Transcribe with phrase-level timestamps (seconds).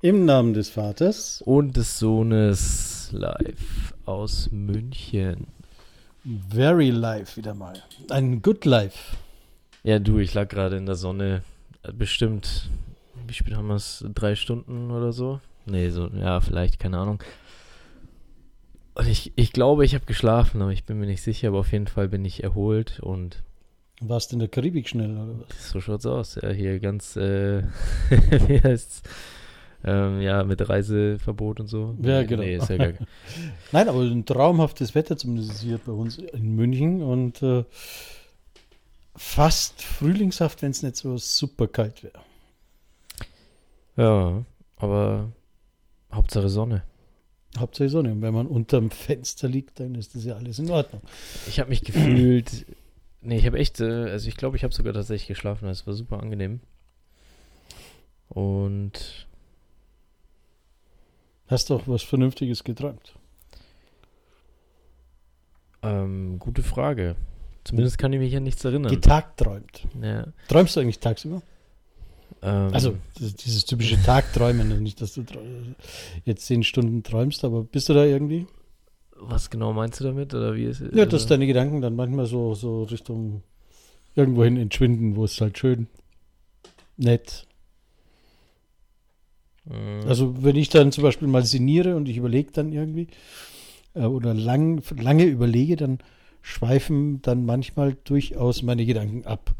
[0.00, 5.48] Im Namen des Vaters und des Sohnes live aus München.
[6.50, 7.82] Very live wieder mal.
[8.08, 9.16] Ein Good Life.
[9.82, 11.42] Ja, du, ich lag gerade in der Sonne.
[11.92, 12.70] Bestimmt,
[13.26, 14.04] wie spät haben wir es?
[14.14, 15.40] Drei Stunden oder so?
[15.66, 17.20] Nee, so, ja, vielleicht, keine Ahnung.
[18.94, 21.48] Und ich, ich glaube, ich habe geschlafen, aber ich bin mir nicht sicher.
[21.48, 23.42] Aber auf jeden Fall bin ich erholt und.
[24.00, 25.72] Warst du in der Karibik schnell, oder was?
[25.72, 26.36] So schaut's aus.
[26.40, 27.64] Ja, hier ganz, äh,
[28.46, 29.02] wie heißt's?
[29.84, 31.96] Ähm, ja, mit Reiseverbot und so.
[32.02, 32.42] Ja, genau.
[32.42, 32.92] Nee, ist ja gar
[33.72, 37.64] Nein, aber ein traumhaftes Wetter, zumindest hier bei uns in München und äh,
[39.14, 42.20] fast frühlingshaft, wenn es nicht so super kalt wäre.
[43.96, 44.44] Ja,
[44.76, 45.32] aber
[46.12, 46.82] Hauptsache Sonne.
[47.58, 48.12] Hauptsache Sonne.
[48.12, 51.02] Und wenn man unterm Fenster liegt, dann ist das ja alles in Ordnung.
[51.46, 52.66] Ich habe mich gefühlt.
[53.20, 55.68] nee, ich habe echt, äh, also ich glaube, ich habe sogar tatsächlich geschlafen.
[55.68, 56.60] Es war super angenehm.
[58.28, 59.27] Und
[61.48, 63.14] Hast du auch was Vernünftiges geträumt?
[65.82, 67.16] Ähm, gute Frage.
[67.64, 68.90] Zumindest kann ich mich an nichts erinnern.
[68.90, 69.86] Getagträumt.
[70.02, 70.26] Ja.
[70.48, 71.42] Träumst du eigentlich tagsüber?
[72.42, 75.24] Ähm, also dieses typische Tagträumen, also nicht, dass du
[76.24, 78.46] jetzt zehn Stunden träumst, aber bist du da irgendwie?
[79.16, 80.34] Was genau meinst du damit?
[80.34, 83.42] Oder wie ist, ja, dass deine Gedanken dann manchmal so, so Richtung
[84.14, 85.88] irgendwohin entschwinden, wo es halt schön,
[86.96, 87.47] nett.
[90.06, 93.08] Also wenn ich dann zum Beispiel mal sinniere und ich überlege dann irgendwie
[93.94, 95.98] äh, oder lang, lange überlege, dann
[96.40, 99.54] schweifen dann manchmal durchaus meine Gedanken ab.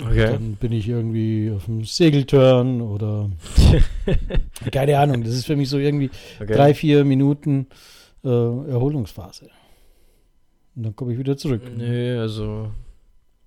[0.00, 0.26] Okay.
[0.26, 3.30] Dann bin ich irgendwie auf dem Segeltörn oder
[4.72, 5.22] keine Ahnung.
[5.22, 6.54] Das ist für mich so irgendwie okay.
[6.54, 7.66] drei, vier Minuten
[8.24, 9.50] äh, Erholungsphase.
[10.74, 11.62] Und dann komme ich wieder zurück.
[11.76, 12.70] Nee, also,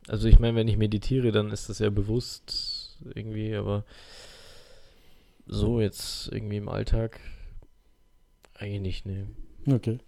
[0.07, 3.83] also ich meine, wenn ich meditiere, dann ist das ja bewusst irgendwie, aber
[5.45, 7.19] so jetzt irgendwie im Alltag
[8.55, 9.27] eigentlich nicht, ne.
[9.75, 9.99] Okay.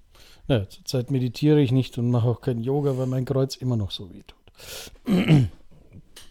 [0.47, 3.91] Ja, zurzeit meditiere ich nicht und mache auch kein Yoga, weil mein Kreuz immer noch
[3.91, 4.37] so weh tut.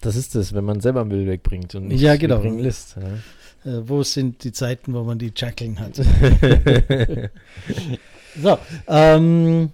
[0.00, 2.36] Das ist es, wenn man selber Müll wegbringt und nicht ja, genau.
[2.36, 2.96] wegbringen lässt.
[2.96, 3.70] Ja.
[3.70, 5.96] Äh, wo sind die Zeiten, wo man die Jackeln hat?
[8.42, 8.58] so,
[8.88, 9.70] ähm,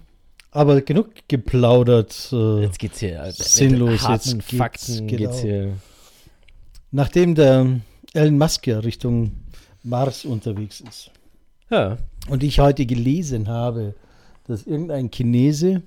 [0.51, 2.29] aber genug geplaudert.
[2.31, 3.21] Äh, jetzt geht's hier.
[3.21, 4.07] Also sinnlos.
[4.07, 5.17] Jetzt geht's, Fakten genau.
[5.17, 5.73] geht's hier.
[6.91, 7.79] Nachdem der
[8.13, 9.31] Elon Musk ja Richtung
[9.83, 11.11] Mars unterwegs ist.
[11.69, 11.97] Ja.
[12.29, 13.95] Und ich heute gelesen habe,
[14.45, 15.81] dass irgendein Chinese,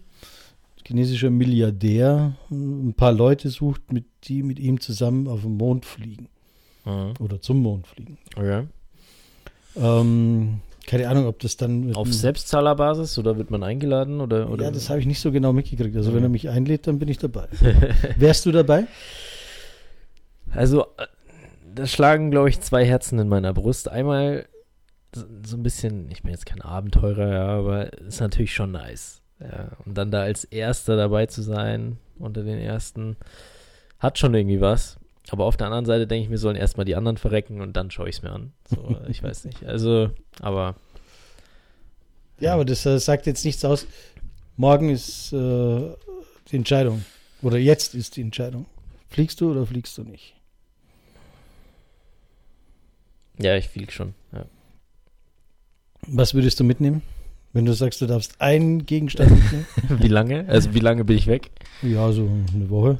[0.84, 6.28] chinesischer Milliardär, ein paar Leute sucht, mit, die mit ihm zusammen auf den Mond fliegen.
[6.84, 7.14] Mhm.
[7.20, 8.18] Oder zum Mond fliegen.
[8.36, 8.64] Okay.
[9.76, 11.94] Ähm, keine Ahnung, ob das dann.
[11.94, 14.20] Auf Selbstzahlerbasis oder wird man eingeladen?
[14.20, 14.66] Oder, oder?
[14.66, 15.96] Ja, das habe ich nicht so genau mitgekriegt.
[15.96, 16.16] Also, mhm.
[16.16, 17.48] wenn er mich einlädt, dann bin ich dabei.
[18.16, 18.86] Wärst du dabei?
[20.52, 20.86] Also,
[21.76, 23.88] da schlagen, glaube ich, zwei Herzen in meiner Brust.
[23.88, 24.46] Einmal
[25.14, 29.22] so ein bisschen, ich bin jetzt kein Abenteurer, ja, aber ist natürlich schon nice.
[29.40, 33.16] Ja, und dann da als Erster dabei zu sein, unter den Ersten,
[33.98, 34.98] hat schon irgendwie was.
[35.30, 37.90] Aber auf der anderen Seite denke ich, wir sollen erstmal die anderen verrecken und dann
[37.90, 38.52] schaue ich es mir an.
[38.68, 39.64] So, ich weiß nicht.
[39.64, 40.10] Also,
[40.40, 40.76] aber.
[42.40, 43.86] Ja, aber das äh, sagt jetzt nichts aus.
[44.56, 45.94] Morgen ist äh,
[46.50, 47.04] die Entscheidung.
[47.42, 48.66] Oder jetzt ist die Entscheidung.
[49.08, 50.34] Fliegst du oder fliegst du nicht?
[53.38, 54.14] Ja, ich fliege schon.
[54.32, 54.46] Ja.
[56.06, 57.02] Was würdest du mitnehmen?
[57.52, 59.66] Wenn du sagst, du darfst einen Gegenstand mitnehmen?
[60.02, 60.46] wie lange?
[60.48, 61.50] Also wie lange bin ich weg?
[61.82, 62.98] Ja, so eine Woche.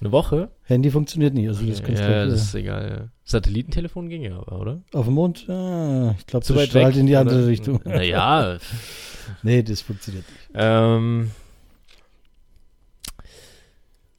[0.00, 0.50] Eine Woche?
[0.64, 1.48] Handy funktioniert nicht.
[1.48, 2.90] Also das kannst ja, das ist egal.
[2.90, 3.08] Ja.
[3.24, 4.82] Satellitentelefon ging ja aber, oder?
[4.92, 5.48] Auf dem Mond?
[5.48, 7.46] Ah, ich glaube, das strahlt weg, in die andere oder?
[7.46, 7.80] Richtung.
[7.84, 8.58] Naja.
[9.42, 10.50] nee, das funktioniert nicht.
[10.54, 11.30] Ähm,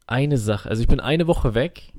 [0.08, 0.70] eine Sache.
[0.70, 1.94] Also ich bin eine Woche weg.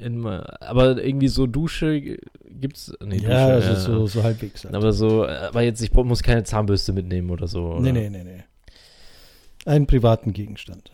[0.00, 2.18] In, aber irgendwie so Dusche
[2.60, 2.92] gibt's.
[3.04, 4.64] Nee, Dusche, ja, also ja, so, so halbwegs.
[4.64, 4.74] Halt.
[4.74, 7.72] Aber so, aber jetzt, ich muss keine Zahnbürste mitnehmen oder so.
[7.72, 7.80] Oder?
[7.80, 8.44] Nee, nee, nee, nee.
[9.66, 10.90] Einen privaten Gegenstand.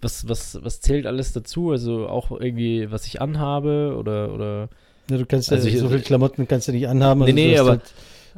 [0.00, 1.70] Was, was, was zählt alles dazu?
[1.70, 4.32] Also auch irgendwie, was ich anhabe oder.
[4.32, 4.68] oder
[5.08, 7.22] ja, du kannst also ja, ich, so viele Klamotten kannst du nicht anhaben.
[7.22, 7.70] Also nee, nee, aber.
[7.70, 7.82] Halt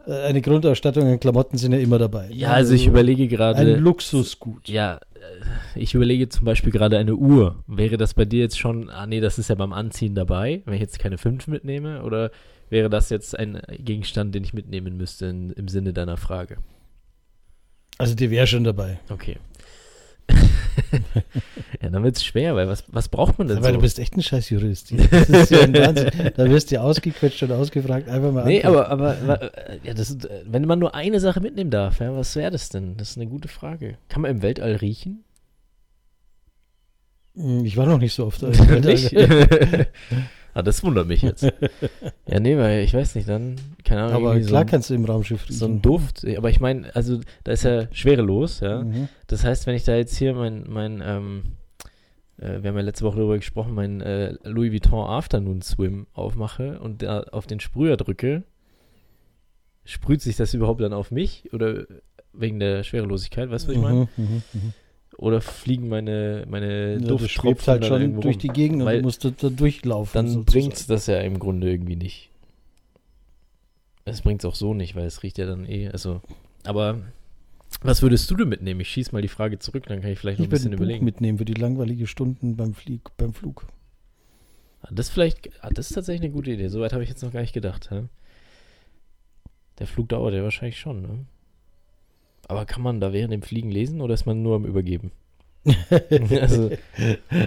[0.06, 2.29] eine Grundausstattung an Klamotten sind ja immer dabei.
[2.31, 3.59] Ja, also, ich überlege gerade.
[3.59, 4.69] Ein Luxusgut.
[4.69, 7.62] Ja, äh, ich überlege zum Beispiel gerade eine Uhr.
[7.67, 10.75] Wäre das bei dir jetzt schon, ah nee, das ist ja beim Anziehen dabei, wenn
[10.75, 12.03] ich jetzt keine fünf mitnehme?
[12.03, 12.31] Oder
[12.71, 16.59] wäre das jetzt ein Gegenstand, den ich mitnehmen müsste in, im Sinne deiner Frage?
[17.99, 19.01] Also die wäre schon dabei.
[19.09, 19.39] Okay.
[21.82, 23.76] ja, dann wird es schwer, weil was, was braucht man denn Weil so?
[23.76, 24.93] du bist echt ein scheiß Jurist.
[25.11, 26.11] Das ist ja ein Wahnsinn.
[26.37, 28.08] da wirst du ausgequetscht und ausgefragt.
[28.08, 29.50] Einfach mal Nee, aber, aber, aber
[29.85, 32.96] ja, das wenn man nur eine Sache mitnehmen darf, ja, was wäre das denn?
[32.96, 33.99] Das ist eine gute Frage.
[34.08, 35.25] Kann man im Weltall riechen?
[37.37, 38.43] Hm, Ich war noch nicht so oft.
[38.84, 39.14] Nicht?
[40.58, 41.44] Ah, das wundert mich jetzt.
[42.26, 44.16] Ja, nee, weil ich weiß nicht, dann, keine Ahnung.
[44.16, 45.82] Aber klar so, ein- kannst du im Raumschiff so ein riechen.
[45.82, 46.26] Duft.
[46.37, 48.82] Aber ich meine, also da ist ja schwerelos, ja.
[48.82, 49.08] Mhm.
[49.28, 51.43] Das heißt, wenn ich da jetzt hier mein, mein ähm,
[52.38, 56.78] äh, wir haben ja letzte Woche darüber gesprochen, mein äh, Louis Vuitton Afternoon Swim aufmache
[56.81, 58.43] und da auf den Sprüher drücke,
[59.84, 61.87] sprüht sich das überhaupt dann auf mich oder
[62.34, 64.08] wegen der Schwerelosigkeit, weißt du, was ich meine?
[64.16, 64.72] Mhm, mhm, mhm.
[65.19, 68.38] Oder fliegen meine, meine Ja, Dufttropfen halt schon durch rum?
[68.38, 70.12] die Gegend und Weil du musst da, durchlaufen.
[70.15, 70.47] Dann sozusagen.
[70.67, 72.31] bringt's das ja im Grunde irgendwie nicht.
[74.05, 76.23] Es bringt's auch so nicht, weil es riecht ja dann eh, also,
[76.65, 76.99] aber
[77.82, 78.81] was würdest du denn mitnehmen?
[78.81, 80.76] Ich schieß mal die Frage zurück, dann kann ich vielleicht noch Ich ein bisschen ein
[80.76, 81.05] Buch überlegen.
[81.05, 83.67] mitnehmen für die langweilige Stunden beim, Flieg, beim Flug.
[84.82, 86.69] Ah, Das vielleicht, ah, das ist tatsächlich eine gute Idee.
[86.69, 87.91] Soweit habe ich jetzt noch gar nicht gedacht.
[87.91, 88.05] hä?
[89.81, 91.26] Der Flug dauert ja wahrscheinlich schon, ne?
[92.49, 95.12] Aber kann man da während dem Fliegen lesen oder ist man nur am Übergeben?
[96.41, 96.71] also,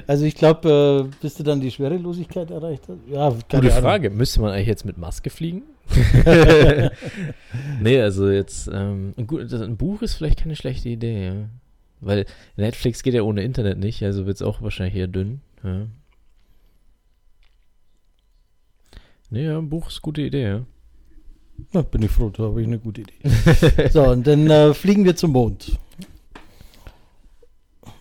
[0.07, 2.99] Also ich glaube, äh, bis du dann die Schwerelosigkeit erreicht hast.
[3.09, 3.71] Ja, gute Ahnung.
[3.71, 4.09] Frage.
[4.09, 5.63] Müsste man eigentlich jetzt mit Maske fliegen?
[7.81, 11.49] nee, also jetzt, ähm, ein, gut, ein Buch ist vielleicht keine schlechte Idee, ja.
[11.99, 12.25] Weil
[12.55, 15.41] Netflix geht ja ohne Internet nicht, also wird es auch wahrscheinlich eher dünn.
[15.63, 15.87] Ja.
[19.29, 20.65] Nee, ja, ein Buch ist eine gute Idee, ja.
[21.73, 23.89] Na, bin ich froh, da habe ich eine gute Idee.
[23.91, 25.77] so, und dann äh, fliegen wir zum Mond.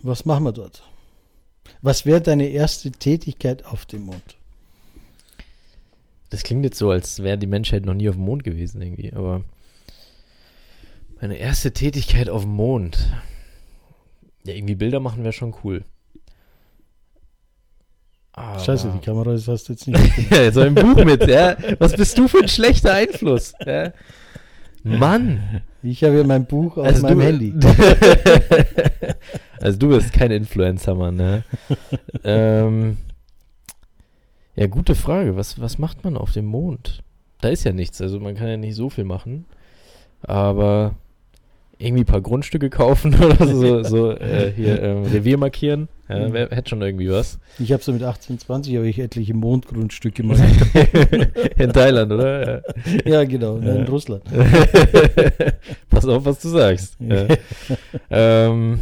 [0.01, 0.83] Was machen wir dort?
[1.81, 4.35] Was wäre deine erste Tätigkeit auf dem Mond?
[6.29, 9.11] Das klingt jetzt so, als wäre die Menschheit noch nie auf dem Mond gewesen irgendwie,
[9.13, 9.43] aber
[11.19, 13.11] meine erste Tätigkeit auf dem Mond.
[14.43, 15.83] Ja, irgendwie Bilder machen wäre schon cool.
[18.41, 19.99] Aber Scheiße, die Kamera das hast du jetzt nicht.
[20.31, 21.55] ja, jetzt ein Buch mit, ja.
[21.79, 23.53] Was bist du für ein schlechter Einfluss?
[23.65, 23.91] Ja.
[24.83, 25.61] Mann.
[25.83, 27.53] ich habe ja mein Buch auf Also meinem du, Handy.
[29.61, 31.43] also du bist kein Influencer, Mann, ne?
[32.23, 32.97] ähm,
[34.55, 35.35] ja, gute Frage.
[35.35, 37.03] Was, was macht man auf dem Mond?
[37.41, 39.45] Da ist ja nichts, also man kann ja nicht so viel machen.
[40.23, 40.95] Aber
[41.77, 45.89] irgendwie ein paar Grundstücke kaufen oder so, so äh, hier ähm, Revier markieren.
[46.17, 47.39] Ja, wär, hätte schon irgendwie was.
[47.59, 50.37] Ich habe so mit 18, 20 habe ich etliche Mondgrundstücke mal.
[51.57, 52.55] In Thailand, oder?
[52.57, 52.61] Ja.
[53.05, 53.89] ja, genau, ne, in Ja.
[53.89, 54.23] Russland.
[55.89, 56.97] Pass auf, was du sagst.
[56.99, 57.27] Ja,
[58.09, 58.79] ähm,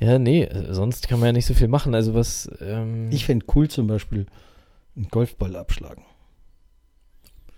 [0.00, 1.94] ja nee, sonst kann man ja nicht so viel machen.
[1.94, 2.50] Also was.
[2.60, 4.26] Ähm, Ich fände cool zum Beispiel
[4.96, 6.04] einen Golfball abschlagen.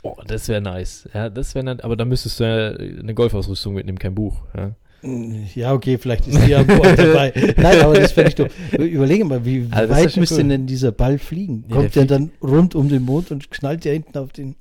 [0.02, 1.08] oh, das wäre nice.
[1.14, 2.70] Ja, das wäre aber da müsstest du ja
[3.00, 4.42] eine Golfausrüstung mitnehmen, kein Buch.
[4.56, 4.74] Ja.
[5.54, 7.32] Ja, okay, vielleicht ist die ja dabei.
[7.56, 8.48] Nein, aber das fände ich doch.
[8.78, 10.48] Überlege mal, wie Also weit müsste cool.
[10.48, 11.64] denn dieser Ball fliegen?
[11.68, 14.56] Ja, Kommt der der, dann rund um den Mond und knallt ja hinten auf den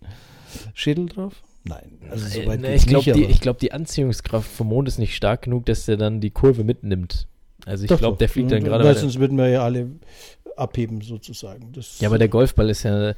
[0.73, 1.33] Schädel drauf?
[1.65, 4.87] Nein, also so Äh, weit nee, ich glaube, die, ich glaub, die Anziehungskraft vom Mond
[4.87, 7.27] ist nicht stark genug, dass der dann die Kurve mitnimmt.
[7.65, 8.83] Also ich glaube, der fliegt dann gerade.
[8.85, 9.87] Weil sonst würden wir ja alle
[10.55, 11.71] abheben, sozusagen.
[11.73, 13.13] Das Ja, aber der Golfball ist ja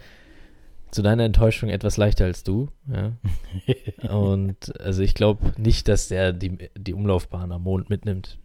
[0.91, 2.69] zu deiner Enttäuschung etwas leichter als du.
[2.91, 3.13] Ja.
[4.13, 8.37] Und also ich glaube nicht, dass der die, die Umlaufbahn am Mond mitnimmt.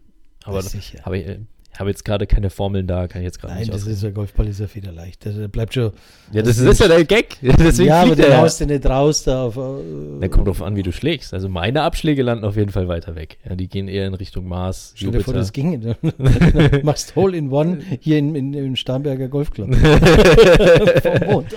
[0.44, 1.38] Aber habe ich
[1.78, 3.94] habe jetzt gerade keine Formeln da, kann ich jetzt gerade Nein, nicht das ausrechnen.
[3.96, 5.25] ist der Golfball ist ja federleicht.
[5.26, 5.93] Der, der bleibt schon.
[6.32, 7.37] Ja, das also ist ja der Gag.
[7.43, 8.38] Deswegen ja, aber fliegt den er.
[8.40, 9.56] haust du nicht raus da auf.
[9.58, 11.34] äh, Der kommt drauf an, wie du schlägst.
[11.34, 13.37] Also meine Abschläge landen auf jeden Fall weiter weg.
[13.46, 15.78] Ja, die gehen eher in Richtung Mars, Stell dir vor, das ginge.
[15.78, 15.94] Du
[16.82, 19.75] machst Hole in One hier in, in, im Starnberger Golfclub.
[19.76, 21.54] Vom Mond.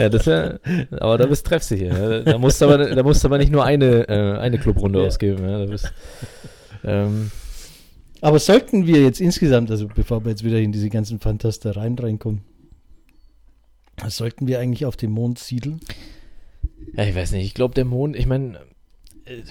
[0.00, 0.58] Ja, das ja,
[0.98, 1.86] aber da bist hier.
[1.86, 2.20] Ja.
[2.20, 5.06] Da musst du aber, da musst du aber nicht nur eine, äh, eine Clubrunde Ja.
[5.06, 5.48] ausgeben.
[5.48, 5.58] Ja.
[5.58, 5.92] Da bist,
[6.84, 7.30] ähm,
[8.20, 12.42] Aber sollten wir jetzt insgesamt, also bevor wir jetzt wieder in diese ganzen Fantastereien reinkommen,
[14.08, 15.80] sollten wir eigentlich auf dem Mond siedeln?
[16.94, 17.44] Ja, ich weiß nicht.
[17.44, 18.58] Ich glaube, der Mond, ich meine,
[19.24, 19.42] äh,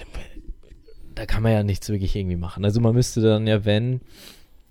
[1.14, 2.64] da kann man ja nichts wirklich irgendwie machen.
[2.64, 4.00] Also man müsste dann ja, wenn,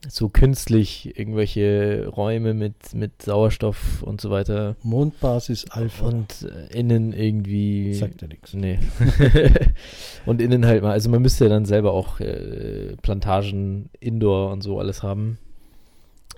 [0.08, 6.08] so künstlich irgendwelche Räume mit, mit Sauerstoff und so weiter Mondbasis Alpha.
[6.08, 7.94] und äh, innen irgendwie.
[7.94, 8.54] Sagt ja nichts.
[8.54, 8.80] Nee.
[10.26, 14.62] und innen halt mal, also man müsste ja dann selber auch äh, Plantagen, Indoor und
[14.62, 15.38] so alles haben,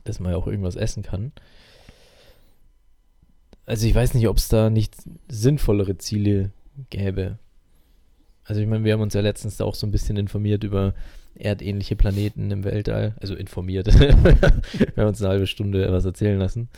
[0.05, 1.31] dass man ja auch irgendwas essen kann.
[3.67, 4.95] Also ich weiß nicht, ob es da nicht
[5.29, 6.51] sinnvollere Ziele
[6.89, 7.37] gäbe.
[8.43, 10.95] Also ich meine, wir haben uns ja letztens da auch so ein bisschen informiert über
[11.41, 13.15] erdähnliche Planeten im Weltall.
[13.21, 13.87] Also informiert.
[13.99, 14.13] wir
[14.97, 16.69] haben uns eine halbe Stunde was erzählen lassen.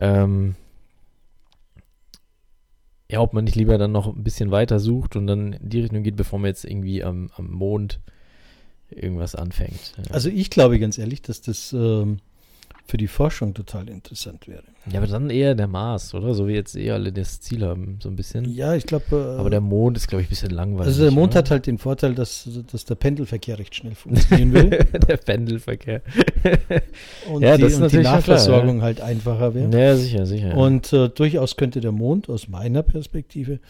[0.00, 0.54] Ähm,
[3.10, 5.80] ja, ob man nicht lieber dann noch ein bisschen weiter sucht und dann in die
[5.80, 8.00] Richtung geht, bevor man jetzt irgendwie am, am Mond
[8.88, 9.94] irgendwas anfängt.
[9.96, 10.14] Ja.
[10.14, 12.18] Also ich glaube ganz ehrlich, dass das ähm,
[12.84, 14.64] für die Forschung total interessant wäre.
[14.90, 16.34] Ja, aber dann eher der Mars, oder?
[16.34, 18.46] So wie jetzt eh alle das Ziel haben, so ein bisschen.
[18.52, 19.36] Ja, ich glaube.
[19.38, 20.88] aber der Mond ist, glaube ich, ein bisschen langweilig.
[20.88, 21.38] Also der Mond oder?
[21.38, 24.70] hat halt den Vorteil, dass, dass der Pendelverkehr recht schnell funktionieren will.
[25.08, 26.02] der Pendelverkehr.
[27.30, 29.70] und Ja, die, das ist und die schon klar, Nachversorgung halt einfacher wäre.
[29.78, 30.56] Ja, sicher, sicher.
[30.56, 33.60] Und äh, durchaus könnte der Mond aus meiner Perspektive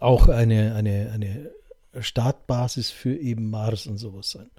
[0.00, 1.50] auch eine, eine, eine
[2.00, 4.50] Startbasis für eben Mars und sowas sein.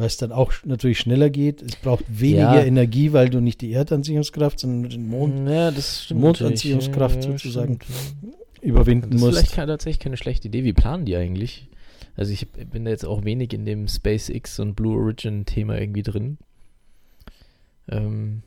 [0.00, 1.60] Weil es dann auch natürlich schneller geht.
[1.60, 2.64] Es braucht weniger Ja.
[2.64, 5.70] Energie, weil du nicht die Erdanziehungskraft, sondern den Mond ja.
[6.14, 7.42] Mondanziehungskraft natürlich.
[7.42, 8.34] sozusagen stimmt.
[8.62, 9.38] überwinden Das ist musst.
[9.38, 10.64] vielleicht keine, tatsächlich keine schlechte Idee.
[10.64, 11.68] Wie planen die eigentlich?
[12.16, 16.02] Also ich bin da jetzt auch wenig in dem SpaceX und Blue Origin Thema irgendwie
[16.02, 16.38] drin.
[17.86, 18.42] Ähm,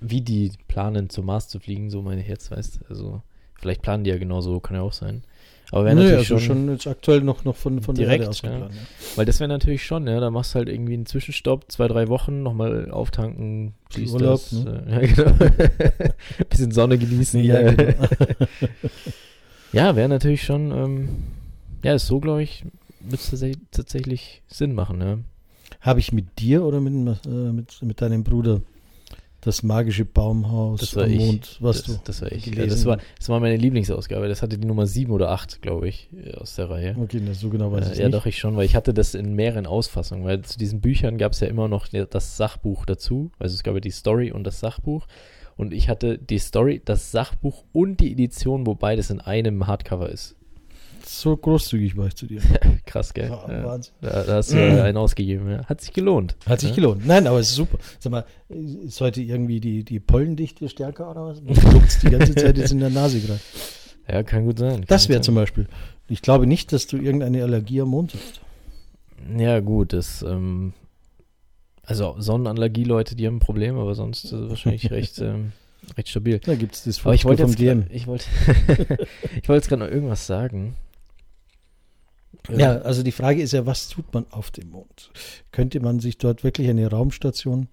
[0.00, 3.20] wie die planen, zum Mars zu fliegen, so meine jetzt, weißt Also
[3.56, 5.24] vielleicht planen die ja genauso, kann ja auch sein.
[5.72, 8.74] Aber wäre natürlich also schon, schon jetzt aktuell noch, noch von, von Direkt, aus geplant.
[8.74, 8.80] Ja.
[9.16, 12.08] weil das wäre natürlich schon, ja, da machst du halt irgendwie einen Zwischenstopp, zwei, drei
[12.08, 14.84] Wochen, nochmal auftanken, dies, Urlaub, das, ne?
[14.86, 16.12] äh, ja, genau.
[16.50, 17.42] Bisschen Sonne genießen.
[17.42, 17.94] Ja, genau.
[19.72, 21.08] Ja, wäre natürlich schon, ähm,
[21.82, 22.66] ja, ist so, glaube ich,
[23.00, 25.24] wird es tatsächlich, Sinn machen, ne?
[25.80, 28.60] Habe ich mit dir oder mit, äh, mit, mit deinem Bruder
[29.42, 31.18] das magische Baumhaus Das war ich.
[31.18, 32.44] Mond, was das, du das war ich.
[32.44, 34.28] Gelesen das, war, das war meine Lieblingsausgabe.
[34.28, 36.96] Das hatte die Nummer 7 oder 8, glaube ich, aus der Reihe.
[36.98, 38.14] Okay, na, so genau weiß ich Äh, ja, nicht.
[38.14, 41.32] doch, ich schon, weil ich hatte das in mehreren Ausfassungen, weil zu diesen Büchern gab
[41.32, 43.32] es ja immer noch das Sachbuch dazu.
[43.40, 45.06] Also es gab ja die Story und das Sachbuch.
[45.56, 50.08] Und ich hatte die Story, das Sachbuch und die Edition, wo beides in einem Hardcover
[50.08, 50.36] ist.
[51.06, 52.40] So großzügig war ich zu dir.
[52.86, 53.28] Krass, gell?
[53.28, 53.64] Ja, Ja.
[53.64, 53.94] Wahnsinn.
[54.00, 55.50] Da, da hast du äh, einen ausgegeben.
[55.50, 55.64] Ja.
[55.66, 56.36] Hat sich gelohnt.
[56.46, 57.06] Hat sich gelohnt.
[57.06, 57.78] Nein, aber es ist super.
[57.98, 61.40] Sag mal, ist heute irgendwie die, die Pollendichte stärker oder was?
[61.42, 63.40] Man schluckt's die ganze Zeit jetzt in der Nase gerade.
[64.08, 64.72] Ja, kann gut sein.
[64.80, 65.66] Kann Das wäre zum Beispiel.
[66.08, 68.40] Ich glaube nicht, dass du irgendeine Allergie am Mond hast.
[69.38, 70.72] Ja, gut, das, ähm,
[71.84, 75.52] also Sonnenallergie-Leute, die haben ein Problem, aber sonst äh, wahrscheinlich recht, ähm,
[75.96, 76.40] recht stabil.
[76.40, 77.86] Da gibt es das wollte vom DM.
[77.90, 78.24] ich wollte,
[79.40, 80.76] ich wollte jetzt gerade noch irgendwas sagen.
[82.50, 85.10] Ja, also die Frage ist ja, was tut man auf dem Mond?
[85.52, 87.68] Könnte man sich dort wirklich eine Raumstation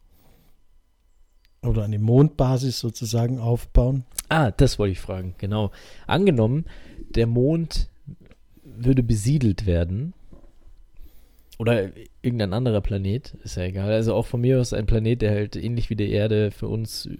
[1.61, 4.05] oder eine Mondbasis sozusagen aufbauen?
[4.29, 5.71] Ah, das wollte ich fragen, genau.
[6.05, 6.65] Angenommen,
[7.09, 7.89] der Mond
[8.63, 10.13] würde besiedelt werden
[11.57, 11.89] oder
[12.21, 13.91] irgendein anderer Planet, ist ja egal.
[13.91, 17.07] Also auch von mir aus ein Planet, der halt ähnlich wie die Erde für uns
[17.07, 17.17] äh,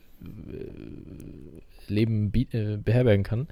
[1.88, 3.48] Leben äh, beherbergen kann.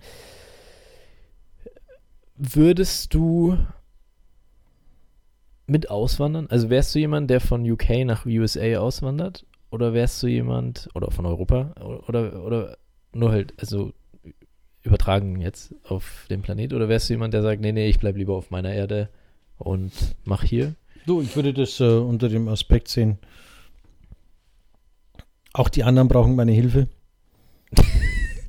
[2.38, 3.58] Würdest du
[5.68, 6.48] mit auswandern?
[6.50, 9.46] Also wärst du jemand, der von UK nach USA auswandert?
[9.70, 11.74] Oder wärst du jemand, oder von Europa,
[12.08, 12.78] oder, oder
[13.14, 13.92] nur halt, also
[14.82, 18.16] übertragen jetzt auf den Planet, oder wärst du jemand, der sagt, nee, nee, ich bleib
[18.16, 19.10] lieber auf meiner Erde
[19.58, 19.92] und
[20.24, 20.76] mach hier?
[21.06, 23.18] Du, ich würde das äh, unter dem Aspekt sehen.
[25.54, 26.88] Auch die anderen brauchen meine Hilfe.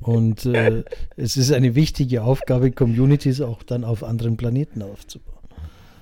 [0.01, 0.83] Und äh,
[1.17, 5.28] es ist eine wichtige Aufgabe, Communities auch dann auf anderen Planeten aufzubauen.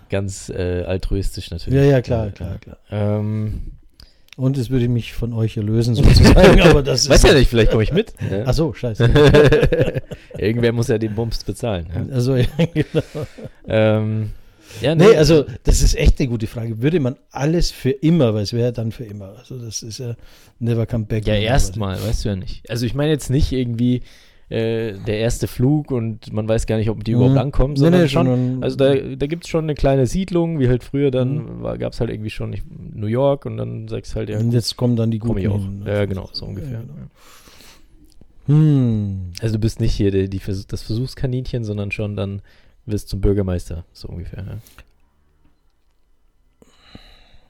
[0.10, 1.78] Ganz äh, altruistisch natürlich.
[1.80, 2.78] Ja, ja, klar, klar, klar.
[2.92, 3.74] Ähm,
[4.36, 6.62] Und es würde mich von euch erlösen, sozusagen.
[6.62, 8.14] aber das weiß ja nicht, vielleicht komme ich mit.
[8.30, 8.44] Ja.
[8.46, 9.10] Ach so, scheiße.
[10.38, 11.88] Irgendwer muss ja den Bums bezahlen.
[11.94, 12.14] Ja.
[12.14, 13.04] Also, ja, genau.
[13.68, 14.32] Ähm,
[14.82, 16.82] ja, Nee, also, das ist echt eine gute Frage.
[16.82, 19.36] Würde man alles für immer, weil es wäre dann für immer.
[19.40, 20.16] Also, das ist ja
[20.60, 21.26] never come back.
[21.26, 22.70] Ja, erstmal, weißt du ja nicht.
[22.70, 24.02] Also ich meine jetzt nicht irgendwie
[24.50, 27.22] äh, der erste Flug und man weiß gar nicht, ob die Mhm.
[27.22, 30.06] überhaupt ankommen, Nee, sondern nee, schon, sondern- also da, da gibt es schon eine kleine
[30.08, 31.12] Siedlung, wie halt früher, Mhm.
[31.12, 32.56] dann gab es halt irgendwie schon
[32.94, 35.48] New York und dann sagst du halt, ja, Und jetzt kommen dann die Guten ich
[35.50, 35.60] auch.
[35.60, 35.84] hin.
[35.86, 36.72] Ja, genau, so ungefähr.
[36.72, 36.94] Ja, genau.
[38.48, 39.34] Hm.
[39.42, 42.42] Also du bist nicht hier die, die, Vers- das Versuchskaninchen, sondern schon dann
[42.86, 44.46] wirst zum Bürgermeister, so ungefähr.
[44.48, 44.58] Ja.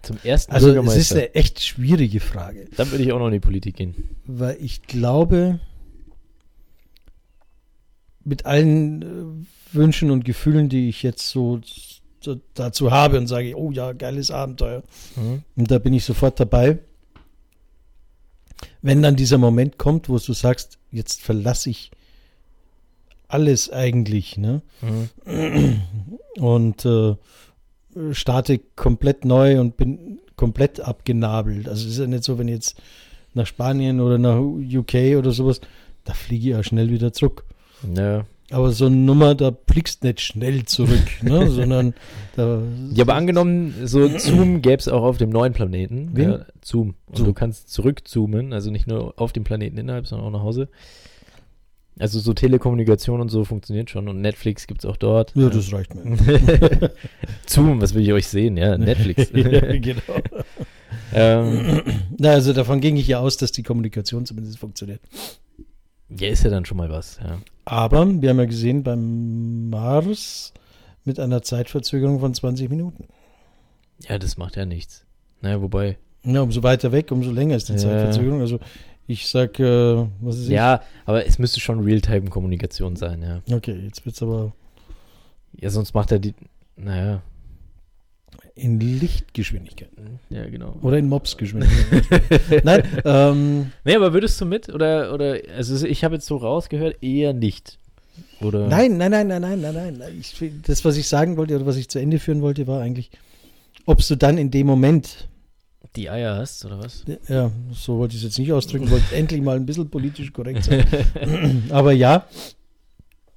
[0.02, 1.16] Zum ersten Also, es ist Bürgermeister.
[1.16, 3.94] eine echt schwierige Frage, dann würde ich auch noch in die Politik gehen.
[4.26, 5.60] weil ich glaube,
[8.28, 11.62] mit allen äh, Wünschen und Gefühlen, die ich jetzt so,
[12.20, 14.84] so dazu habe und sage, oh ja, geiles Abenteuer.
[15.16, 15.44] Mhm.
[15.56, 16.80] Und da bin ich sofort dabei.
[18.82, 21.92] Wenn dann dieser Moment kommt, wo du sagst, jetzt verlasse ich
[23.28, 24.62] alles eigentlich, ne?
[24.82, 25.82] Mhm.
[26.38, 27.16] Und äh,
[28.14, 31.68] starte komplett neu und bin komplett abgenabelt.
[31.68, 32.82] Also es ist ja nicht so, wenn ich jetzt
[33.34, 35.62] nach Spanien oder nach UK oder sowas,
[36.04, 37.44] da fliege ich ja schnell wieder zurück.
[37.96, 38.26] Ja.
[38.50, 41.50] Aber so eine Nummer, da fliegst nicht schnell zurück, ne?
[41.50, 41.94] sondern
[42.38, 42.62] da.
[42.94, 46.12] Ja, aber angenommen, so Zoom gäbe es auch auf dem neuen Planeten.
[46.14, 46.30] Wen?
[46.30, 46.96] Ja, Zoom.
[47.08, 47.26] Und Zoom.
[47.28, 50.70] du kannst zurückzoomen, also nicht nur auf dem Planeten innerhalb, sondern auch nach Hause.
[52.00, 55.34] Also so Telekommunikation und so funktioniert schon und Netflix gibt es auch dort.
[55.36, 56.16] Ja, das reicht mir.
[57.48, 58.56] Zoom, was will ich euch sehen?
[58.56, 59.32] Ja, Netflix.
[59.34, 60.22] ja, genau.
[61.14, 61.82] ähm,
[62.18, 65.02] Na, also davon ging ich ja aus, dass die Kommunikation zumindest funktioniert.
[66.10, 67.38] Ja, ist ja dann schon mal was, ja.
[67.66, 70.54] Aber wir haben ja gesehen beim Mars
[71.04, 73.08] mit einer Zeitverzögerung von 20 Minuten.
[74.08, 75.06] Ja, das macht ja nichts.
[75.42, 75.98] Naja, wobei.
[76.24, 77.80] Ja, umso weiter weg, umso länger ist die Ja.
[77.80, 78.42] Zeitverzögerung.
[78.42, 78.60] Also
[79.08, 83.42] ich sag, äh, was ist Ja, aber es müsste schon Realtime-Kommunikation sein, ja.
[83.46, 83.54] ich?
[83.54, 84.54] Okay, jetzt wird's aber
[85.60, 86.34] Ja, sonst macht er die.
[86.76, 87.22] Naja.
[88.58, 89.90] In Lichtgeschwindigkeit.
[90.30, 90.76] Ja, genau.
[90.82, 92.64] Oder in Mopsgeschwindigkeit.
[92.64, 94.70] Nein, ähm, Nee, aber würdest du mit?
[94.70, 97.78] Oder, oder also ich habe jetzt so rausgehört, eher nicht.
[98.42, 98.68] Oder?
[98.68, 100.18] nein, nein, nein, nein, nein, nein, nein.
[100.20, 103.12] Ich, das, was ich sagen wollte oder was ich zu Ende führen wollte, war eigentlich,
[103.86, 105.28] ob du dann in dem Moment
[105.96, 107.04] Die Eier hast, oder was?
[107.28, 110.64] Ja, so wollte ich es jetzt nicht ausdrücken, wollte endlich mal ein bisschen politisch korrekt
[110.66, 110.86] sein.
[111.70, 112.28] Aber ja,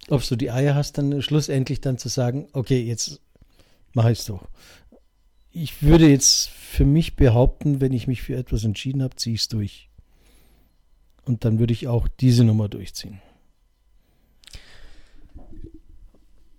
[0.09, 3.21] ob du die Eier hast, dann schlussendlich dann zu sagen, okay, jetzt
[3.95, 4.43] mache ich es doch.
[5.53, 9.43] Ich würde jetzt für mich behaupten, wenn ich mich für etwas entschieden habe, ziehe ich
[9.43, 9.89] es durch.
[11.25, 13.21] Und dann würde ich auch diese Nummer durchziehen.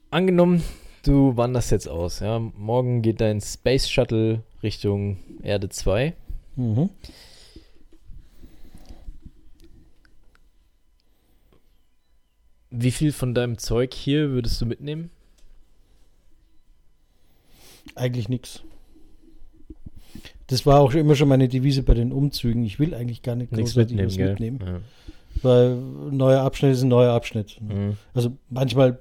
[0.09, 0.61] Angenommen,
[1.03, 2.39] du wanderst jetzt aus, ja.
[2.39, 6.13] Morgen geht dein Space Shuttle Richtung Erde 2.
[6.57, 6.89] Mhm.
[12.69, 15.11] Wie viel von deinem Zeug hier würdest du mitnehmen?
[17.95, 18.63] Eigentlich nichts.
[20.51, 22.65] Das war auch immer schon meine Devise bei den Umzügen.
[22.65, 24.83] Ich will eigentlich gar nicht Nichts großartig mitnehmen, was mitnehmen.
[25.41, 25.75] Weil
[26.11, 27.57] neuer Abschnitt ist ein neuer Abschnitt.
[27.69, 27.73] Ja.
[27.73, 27.97] Mhm.
[28.13, 28.99] Also manchmal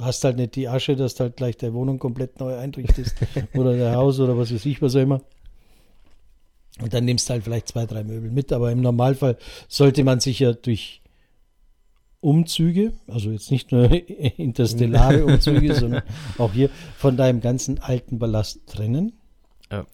[0.00, 3.16] hast du halt nicht die Asche, dass du halt gleich deine Wohnung komplett neu einrichtest
[3.54, 5.20] oder dein Haus oder was weiß ich, was auch immer.
[6.80, 8.52] Und dann nimmst du halt vielleicht zwei, drei Möbel mit.
[8.52, 9.36] Aber im Normalfall
[9.66, 11.02] sollte man sich ja durch
[12.20, 13.90] Umzüge, also jetzt nicht nur
[14.38, 16.04] interstellare Umzüge, sondern
[16.38, 19.14] auch hier von deinem ganzen alten Ballast trennen.
[19.72, 19.86] Ja.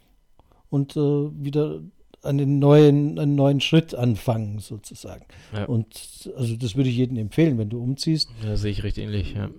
[0.70, 1.80] Und äh, wieder
[2.22, 5.24] einen neuen, einen neuen Schritt anfangen, sozusagen.
[5.54, 5.64] Ja.
[5.64, 8.28] Und also das würde ich jedem empfehlen, wenn du umziehst.
[8.44, 9.50] Ja, sehe ich recht ähnlich, ja.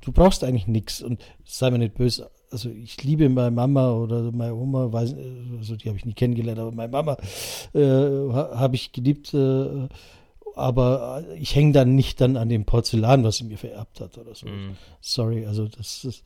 [0.00, 1.02] Du brauchst eigentlich nichts.
[1.02, 2.30] Und sei mir nicht böse.
[2.50, 5.14] Also ich liebe meine Mama oder meine Oma, weiß,
[5.58, 7.16] also die habe ich nie kennengelernt, aber meine Mama
[7.72, 9.34] äh, ha- habe ich geliebt.
[9.34, 9.88] Äh,
[10.56, 14.36] aber ich hänge dann nicht dann an dem Porzellan, was sie mir vererbt hat oder
[14.36, 14.46] so.
[14.46, 14.76] Mhm.
[15.00, 16.22] Sorry, also das ist,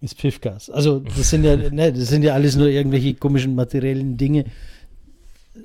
[0.00, 0.70] ist Pfiffgas.
[0.70, 4.44] Also das sind ja, ne, das sind ja alles nur irgendwelche komischen materiellen Dinge.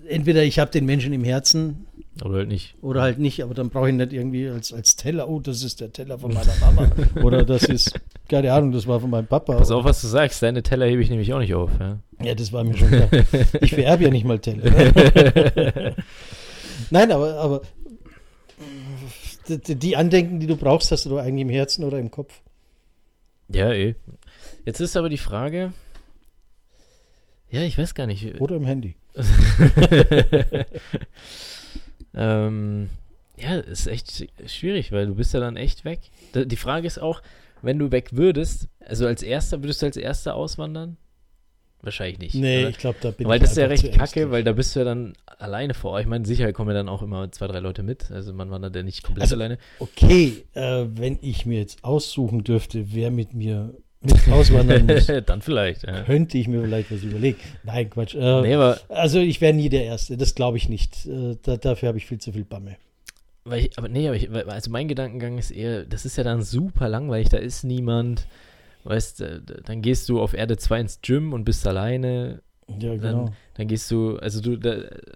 [0.07, 1.85] Entweder ich habe den Menschen im Herzen
[2.23, 2.75] Oder halt nicht.
[2.81, 5.79] oder halt nicht, aber dann brauche ich nicht irgendwie als, als Teller, oh, das ist
[5.79, 6.91] der Teller von meiner Mama.
[7.23, 7.93] oder das ist,
[8.27, 9.55] keine Ahnung, das war von meinem Papa.
[9.55, 10.43] Pass auf, was du sagst.
[10.43, 11.99] Deine Teller hebe ich nämlich auch nicht auf, ja.
[12.21, 13.09] Ja, das war mir schon klar.
[13.61, 14.63] Ich vererbe ja nicht mal Teller.
[16.89, 17.61] Nein, aber, aber
[19.47, 22.41] die, die Andenken, die du brauchst, hast du eigentlich im Herzen oder im Kopf.
[23.49, 23.95] Ja, eh.
[24.65, 25.73] Jetzt ist aber die Frage.
[27.49, 28.41] Ja, ich weiß gar nicht.
[28.41, 28.95] Oder im Handy.
[32.15, 32.89] ähm,
[33.37, 35.99] ja, ist echt schwierig, weil du bist ja dann echt weg.
[36.33, 37.21] Die Frage ist auch,
[37.61, 40.97] wenn du weg würdest, also als erster, würdest du als erster auswandern?
[41.81, 42.35] Wahrscheinlich nicht.
[42.35, 42.69] Nee, oder?
[42.69, 44.31] ich glaube, da bin weil ich das ist ja recht kacke, ängstlich.
[44.31, 46.01] weil da bist du ja dann alleine vor Ort.
[46.01, 48.09] Ich meine, sicher kommen ja dann auch immer zwei, drei Leute mit.
[48.11, 49.59] Also man wandert ja nicht komplett Also- alleine.
[49.79, 55.41] Okay, äh, wenn ich mir jetzt aussuchen dürfte, wer mit mir mit auswandern muss, dann
[55.41, 56.03] vielleicht, ja.
[56.03, 57.37] könnte ich mir vielleicht was überlegen.
[57.63, 58.15] Nein, Quatsch.
[58.15, 61.05] Äh, Nee, Also ich wäre nie der Erste, das glaube ich nicht.
[61.05, 62.77] Äh, da, dafür habe ich viel zu viel Bamme.
[63.43, 66.41] Weil ich, aber nee, aber ich, also mein Gedankengang ist eher, das ist ja dann
[66.41, 68.27] super langweilig, da ist niemand.
[68.83, 72.41] Weißt du, dann gehst du auf Erde 2 ins Gym und bist alleine.
[72.67, 73.29] Ja, Dann, genau.
[73.53, 74.71] dann gehst du, also du, da,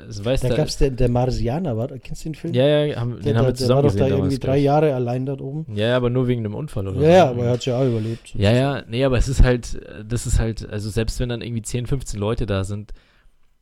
[0.06, 2.54] also weißt Da du, gab es der, der Marsianer, war, kennst du den Film?
[2.54, 4.58] ja, ja, haben, der, den der, haben wir der zusammen war doch da irgendwie drei
[4.60, 5.66] Jahre allein dort oben.
[5.76, 7.04] Ja, ja, aber nur wegen dem Unfall oder so.
[7.04, 8.36] Ja, ja, aber er hat ja auch überlebt.
[8.36, 11.64] Ja, ja, nee, aber es ist halt, das ist halt, also selbst wenn dann irgendwie
[11.64, 12.94] 10, 15 Leute da sind,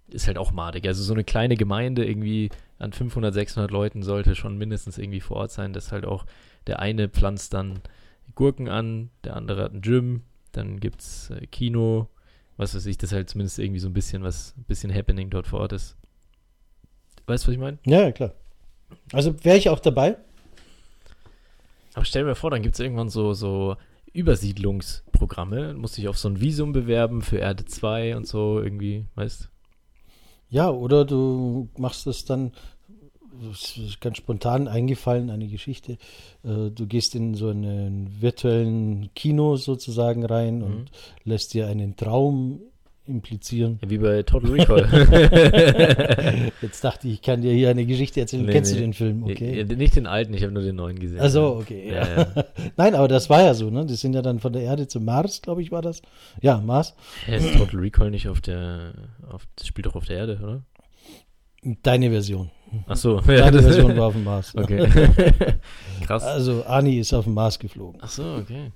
[0.10, 0.86] ist halt auch madig.
[0.86, 5.38] Also so eine kleine Gemeinde irgendwie an 500, 600 Leuten sollte schon mindestens irgendwie vor
[5.38, 6.26] Ort sein, dass halt auch
[6.68, 7.80] der eine pflanzt dann
[8.36, 10.22] Gurken an, der andere hat ein Gym,
[10.52, 12.08] dann gibt's äh, Kino,
[12.58, 15.48] was weiß ich, das halt zumindest irgendwie so ein bisschen was, ein bisschen Happening dort
[15.48, 15.96] vor Ort ist.
[17.28, 17.78] Weißt du, was ich meine?
[17.86, 18.34] Ja, ja, klar.
[19.12, 20.18] Also wäre ich auch dabei.
[21.94, 23.76] Aber stell dir mal vor, dann gibt es irgendwann so, so
[24.14, 29.50] Übersiedlungsprogramme, musst dich auf so ein Visum bewerben für Erde 2 und so irgendwie, weißt
[30.50, 32.52] Ja, oder du machst das dann,
[33.50, 35.94] das ist ganz spontan eingefallen, eine Geschichte.
[36.44, 40.64] Äh, Du gehst in so einen virtuellen Kino sozusagen rein Mhm.
[40.64, 40.92] und
[41.24, 42.60] lässt dir einen Traum
[43.06, 43.80] implizieren.
[43.82, 46.52] Ja, wie bei Total Recall.
[46.62, 48.46] Jetzt dachte ich, ich kann dir hier eine Geschichte erzählen.
[48.46, 48.80] Nee, Kennst nee.
[48.80, 49.24] du den Film?
[49.24, 49.64] Okay.
[49.64, 51.20] Nicht den alten, ich habe nur den neuen gesehen.
[51.22, 51.90] Ach so, okay.
[51.94, 52.46] Ja, Ja.
[52.78, 53.86] Nein, aber das war ja so, ne?
[53.86, 56.02] Die sind ja dann von der Erde zum Mars, glaube ich, war das.
[56.42, 56.96] Ja, Mars.
[57.28, 58.92] Ist Total Recall nicht auf der,
[59.32, 60.64] auf, das spielt doch auf der Erde, oder?
[61.84, 62.52] Deine Version.
[62.88, 63.20] Ach so.
[63.28, 64.56] Deine Version war auf dem Mars.
[64.56, 64.88] Okay.
[66.06, 66.24] Krass.
[66.24, 68.72] Also Ani ist auf dem Mars geflogen, Ach so, okay.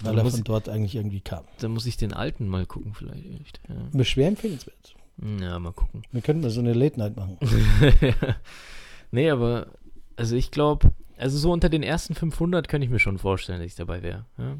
[0.00, 1.44] weil Dann er von dort eigentlich irgendwie kam.
[1.60, 3.60] dann muss ich den alten mal gucken, vielleicht.
[3.92, 4.94] Ja, schwer empfehlenswert.
[5.40, 6.02] ja mal gucken.
[6.12, 7.38] Wir könnten mal so eine Late Night machen.
[9.10, 9.68] nee, aber,
[10.16, 13.66] also ich glaube, also so unter den ersten 500 kann ich mir schon vorstellen, dass
[13.66, 14.24] ich dabei wäre.
[14.38, 14.56] Ja?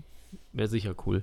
[0.53, 1.23] Wäre sicher cool.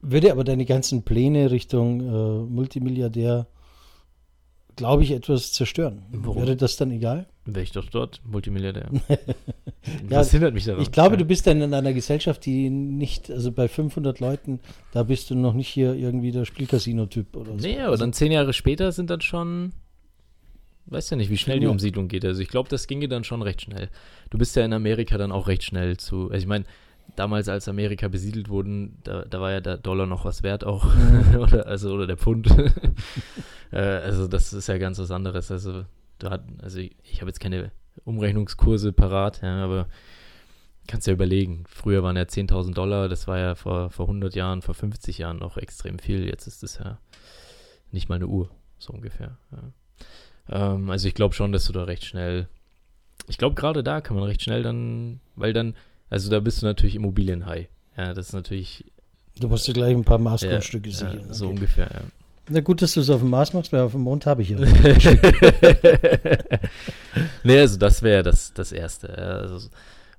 [0.00, 3.46] Würde aber deine ganzen Pläne Richtung äh, Multimilliardär,
[4.76, 6.02] glaube ich, etwas zerstören.
[6.12, 6.42] Warum?
[6.42, 7.26] Wäre das dann egal?
[7.44, 8.88] Wäre ich doch dort Multimilliardär.
[10.08, 10.80] Ja, Was hindert mich daran?
[10.80, 14.60] Ich glaube, du bist dann in einer Gesellschaft, die nicht, also bei 500 Leuten,
[14.92, 17.66] da bist du noch nicht hier irgendwie der Spielcasino-Typ oder so.
[17.66, 19.72] Nee, aber also, dann zehn Jahre später sind dann schon.
[20.86, 21.70] Weiß ja nicht, wie schnell die Ja.
[21.70, 22.24] Umsiedlung geht.
[22.24, 23.88] Also ich glaube, das ginge dann schon recht schnell.
[24.30, 26.24] Du bist ja in Amerika dann auch recht schnell zu.
[26.30, 26.64] Also ich meine,
[27.16, 30.86] damals als Amerika besiedelt wurden, da, da war ja der Dollar noch was wert auch.
[31.38, 32.48] oder, also, oder der Pfund.
[33.70, 35.50] äh, also das ist ja ganz was anderes.
[35.50, 35.84] Also
[36.22, 37.72] hat, also ich, ich habe jetzt keine
[38.04, 39.88] Umrechnungskurse parat, ja, aber
[40.86, 41.64] kannst ja überlegen.
[41.68, 45.38] Früher waren ja 10.000 Dollar, das war ja vor, vor 100 Jahren, vor 50 Jahren
[45.38, 46.26] noch extrem viel.
[46.26, 46.98] Jetzt ist es ja
[47.90, 49.38] nicht mal eine Uhr, so ungefähr.
[49.52, 50.74] Ja.
[50.74, 52.48] Ähm, also ich glaube schon, dass du da recht schnell,
[53.28, 55.74] ich glaube gerade da kann man recht schnell dann, weil dann,
[56.12, 57.68] also da bist du natürlich Immobilienhigh.
[57.96, 58.84] Ja, das ist natürlich
[59.40, 61.32] du musst dir gleich ein paar ja, Maßgrundstücke ja, sichern.
[61.32, 61.54] so Okay.
[61.54, 62.00] ungefähr, ja.
[62.50, 64.50] Na gut, dass du es auf dem Mars machst, weil auf dem Mond habe ich
[64.50, 64.58] ja.
[67.44, 69.08] nee, also das wäre das, das Erste.
[69.08, 69.70] ja, Also,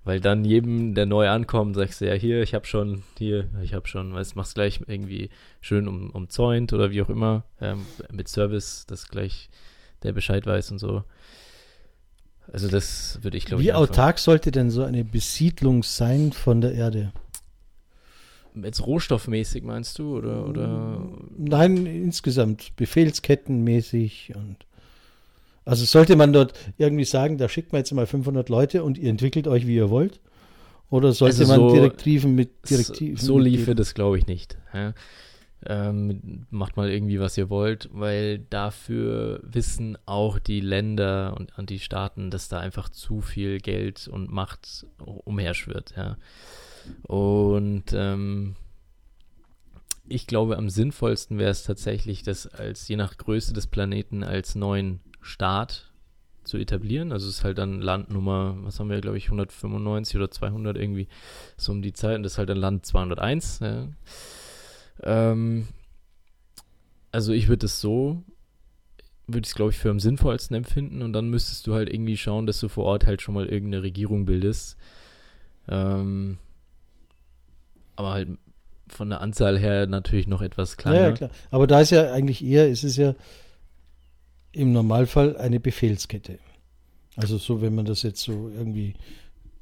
[0.03, 3.75] weil dann jedem, der neu ankommt, sagst du ja, hier, ich habe schon, hier, ich
[3.75, 5.29] habe schon, weißt, machst gleich irgendwie
[5.61, 9.49] schön um, umzäunt oder wie auch immer, ähm, mit Service, dass gleich
[10.01, 11.03] der Bescheid weiß und so.
[12.51, 16.31] Also das würde ich, glaube ich, Wie einfach- autark sollte denn so eine Besiedlung sein
[16.33, 17.11] von der Erde?
[18.61, 21.01] Jetzt rohstoffmäßig meinst du, oder, oder
[21.37, 24.57] Nein, insgesamt, befehlskettenmäßig und
[25.65, 29.09] also sollte man dort irgendwie sagen, da schickt man jetzt mal 500 Leute und ihr
[29.09, 30.19] entwickelt euch, wie ihr wollt?
[30.89, 34.57] Oder sollte Also man so- Direktiven mit Direktiven So, so liefe das, glaube ich, nicht.
[34.73, 34.93] Ja?
[35.67, 41.69] Ähm, macht mal irgendwie, was ihr wollt, weil dafür wissen auch die Länder und, und
[41.69, 45.93] die Staaten, dass da einfach zu viel Geld und Macht umherschwirrt.
[45.95, 46.17] Ja?
[47.03, 48.55] Und ähm,
[50.07, 54.55] ich glaube, am sinnvollsten wäre es tatsächlich, das als je nach Größe des Planeten als
[54.55, 55.93] neuen Staat
[56.43, 57.11] zu etablieren.
[57.11, 61.07] Also es ist halt dann Landnummer, was haben wir, glaube ich, 195 oder 200 irgendwie
[61.57, 62.17] so um die Zeit.
[62.17, 63.59] Und das ist halt dann Land 201.
[63.59, 63.87] Ja.
[65.01, 65.67] Ähm,
[67.11, 68.23] also ich würde es so,
[69.27, 71.01] würde ich es, glaube ich, für am sinnvollsten empfinden.
[71.01, 73.83] Und dann müsstest du halt irgendwie schauen, dass du vor Ort halt schon mal irgendeine
[73.83, 74.77] Regierung bildest.
[75.67, 76.37] Ähm,
[77.95, 78.29] aber halt
[78.87, 80.99] von der Anzahl her natürlich noch etwas kleiner.
[80.99, 81.29] Ja, ja, klar.
[81.51, 83.15] Aber da ist ja eigentlich eher, ist es ja
[84.51, 86.39] im Normalfall eine Befehlskette.
[87.15, 88.95] Also so, wenn man das jetzt so irgendwie,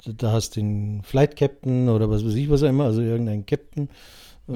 [0.06, 3.90] da hast den Flight Captain oder was weiß ich was immer, also irgendein Captain,
[4.48, 4.54] äh,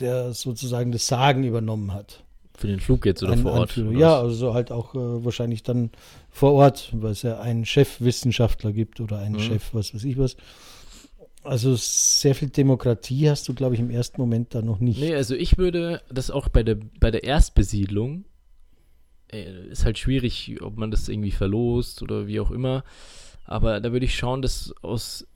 [0.00, 2.22] der sozusagen das Sagen übernommen hat.
[2.56, 3.76] Für den Flug jetzt oder Ein vor Ort?
[3.76, 5.90] Oder Ja, also so halt auch äh, wahrscheinlich dann
[6.30, 9.40] vor Ort, weil es ja einen Chefwissenschaftler gibt oder einen Mhm.
[9.40, 10.36] Chef, was weiß ich was.
[11.42, 15.00] Also sehr viel Demokratie hast du, glaube ich, im ersten Moment da noch nicht.
[15.00, 18.24] Nee, also ich würde das auch bei der, bei der Erstbesiedlung,
[19.30, 22.84] äh, ist halt schwierig, ob man das irgendwie verlost oder wie auch immer,
[23.44, 25.26] aber da würde ich schauen, dass aus,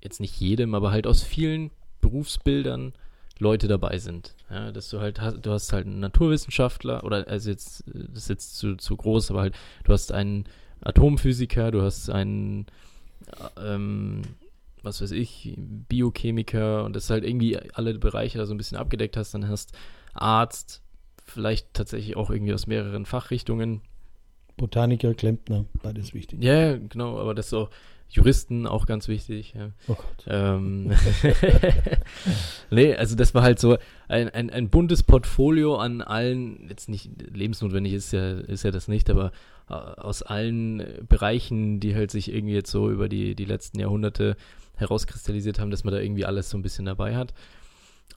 [0.00, 1.70] jetzt nicht jedem, aber halt aus vielen
[2.02, 2.92] Berufsbildern
[3.38, 4.34] Leute dabei sind.
[4.50, 8.28] Ja, dass du halt hast, du hast halt einen Naturwissenschaftler oder also jetzt, das ist
[8.28, 10.44] jetzt zu, zu groß, aber halt, du hast einen
[10.82, 12.66] Atomphysiker, du hast einen
[13.56, 14.22] äh, ähm,
[14.82, 19.16] was weiß ich, Biochemiker und das halt irgendwie alle Bereiche da so ein bisschen abgedeckt
[19.16, 19.72] hast, dann hast
[20.12, 20.82] Arzt,
[21.24, 23.80] vielleicht tatsächlich auch irgendwie aus mehreren Fachrichtungen.
[24.56, 26.42] Botaniker, Klempner, beides wichtig.
[26.42, 27.70] Ja, ja, genau, aber das ist auch
[28.12, 29.54] Juristen auch ganz wichtig.
[29.54, 29.70] Ja.
[29.88, 30.24] Oh Gott.
[30.26, 30.92] Ähm,
[32.70, 37.10] nee, also das war halt so ein, ein, ein buntes Portfolio an allen, jetzt nicht
[37.32, 39.32] lebensnotwendig ist ja, ist ja das nicht, aber
[39.68, 44.36] äh, aus allen Bereichen, die halt sich irgendwie jetzt so über die, die letzten Jahrhunderte
[44.76, 47.32] herauskristallisiert haben, dass man da irgendwie alles so ein bisschen dabei hat.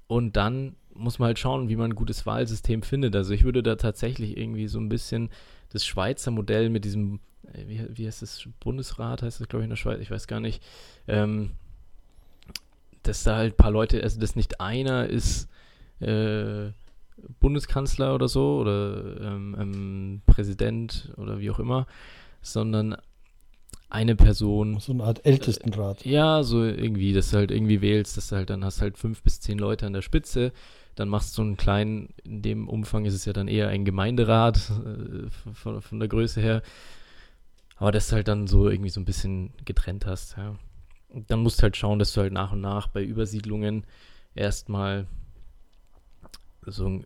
[0.08, 3.16] Und dann muss man halt schauen, wie man ein gutes Wahlsystem findet.
[3.16, 5.30] Also ich würde da tatsächlich irgendwie so ein bisschen
[5.70, 7.20] das Schweizer Modell mit diesem,
[7.66, 10.40] wie, wie heißt das, Bundesrat heißt das, glaube ich, in der Schweiz, ich weiß gar
[10.40, 10.62] nicht,
[11.08, 11.52] ähm,
[13.04, 15.50] dass da halt ein paar Leute, also dass nicht einer ist
[16.00, 16.72] äh,
[17.40, 21.88] Bundeskanzler oder so oder ähm, ähm, Präsident oder wie auch immer,
[22.42, 22.98] sondern
[23.90, 24.80] eine Person.
[24.80, 26.06] So eine Art Ältestenrat.
[26.06, 28.98] Äh, ja, so irgendwie, dass du halt irgendwie wählst, dass du halt dann hast halt
[28.98, 30.52] fünf bis zehn Leute an der Spitze.
[30.96, 34.58] Dann machst du einen kleinen, in dem Umfang ist es ja dann eher ein Gemeinderat
[34.58, 36.62] äh, von, von der Größe her.
[37.76, 40.56] Aber dass du halt dann so irgendwie so ein bisschen getrennt hast, ja.
[41.10, 43.86] Und dann musst du halt schauen, dass du halt nach und nach bei Übersiedlungen
[44.34, 45.08] erstmal
[46.66, 47.02] so,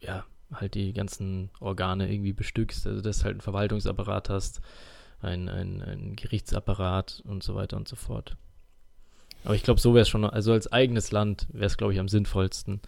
[0.00, 4.60] ja, halt die ganzen Organe irgendwie bestückst, also dass du halt einen Verwaltungsapparat hast,
[5.20, 8.36] ein, ein, ein Gerichtsapparat und so weiter und so fort.
[9.44, 12.00] Aber ich glaube, so wäre es schon, also als eigenes Land wäre es, glaube ich,
[12.00, 12.80] am sinnvollsten.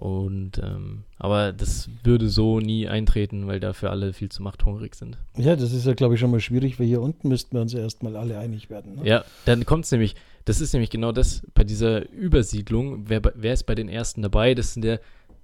[0.00, 5.18] Und ähm, aber das würde so nie eintreten, weil dafür alle viel zu machthungrig sind.
[5.36, 7.74] Ja, das ist ja, glaube ich, schon mal schwierig, weil hier unten müssten wir uns
[7.74, 8.94] ja erstmal alle einig werden.
[8.94, 9.06] Ne?
[9.06, 13.52] Ja, dann kommt es nämlich, das ist nämlich genau das, bei dieser Übersiedlung, wer, wer
[13.52, 14.54] ist bei den ersten dabei?
[14.54, 14.96] Das sind ja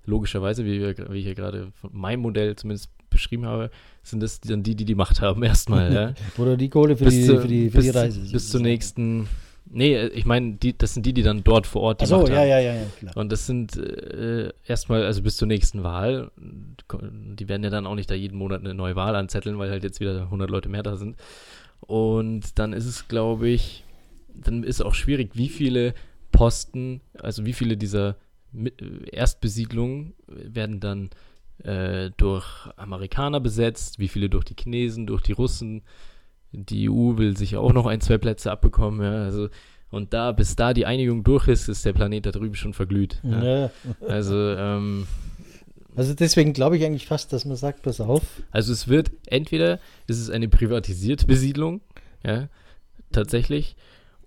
[0.07, 3.71] logischerweise, wie, wir, wie ich ja gerade von meinem Modell zumindest beschrieben habe,
[4.03, 5.93] sind das dann die, die die Macht haben erstmal.
[5.93, 6.15] ja.
[6.39, 8.21] Oder die Kohle für, bis die, zu, für, die, für bis, die Reise.
[8.33, 9.29] Bis zur nächsten
[9.69, 12.61] Nee, ich meine, das sind die, die dann dort vor Ort die so, ja, ja,
[12.61, 13.17] ja, ja, klar.
[13.17, 17.97] Und das sind äh, erstmal, also bis zur nächsten Wahl, die werden ja dann auch
[17.97, 20.85] nicht da jeden Monat eine neue Wahl anzetteln, weil halt jetzt wieder 100 Leute mehr
[20.85, 21.17] da sind.
[21.81, 23.85] Und dann ist es, glaube ich,
[24.35, 25.95] dann ist auch schwierig, wie viele
[26.31, 28.17] Posten, also wie viele dieser
[29.11, 31.11] Erstbesiedlungen werden dann
[31.65, 35.83] äh, durch Amerikaner besetzt, wie viele durch die Chinesen, durch die Russen,
[36.57, 39.49] die EU will sich auch noch ein, zwei Plätze abbekommen, ja, also
[39.91, 43.21] und da, bis da die Einigung durch ist, ist der Planet da drüben schon verglüht.
[43.23, 43.45] Ja.
[43.45, 43.71] Ja.
[44.09, 45.07] Also, ähm,
[45.95, 48.23] also deswegen glaube ich eigentlich fast, dass man sagt, pass auf.
[48.51, 51.81] Also es wird entweder ist es eine privatisierte Besiedlung,
[52.25, 52.49] ja,
[53.13, 53.77] tatsächlich,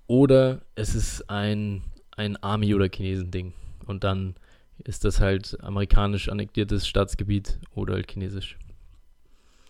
[0.08, 1.84] oder es ist ein,
[2.16, 3.54] ein Army- oder Chinesen-Ding.
[3.86, 4.36] Und dann
[4.84, 8.58] ist das halt amerikanisch annektiertes Staatsgebiet oder halt chinesisch.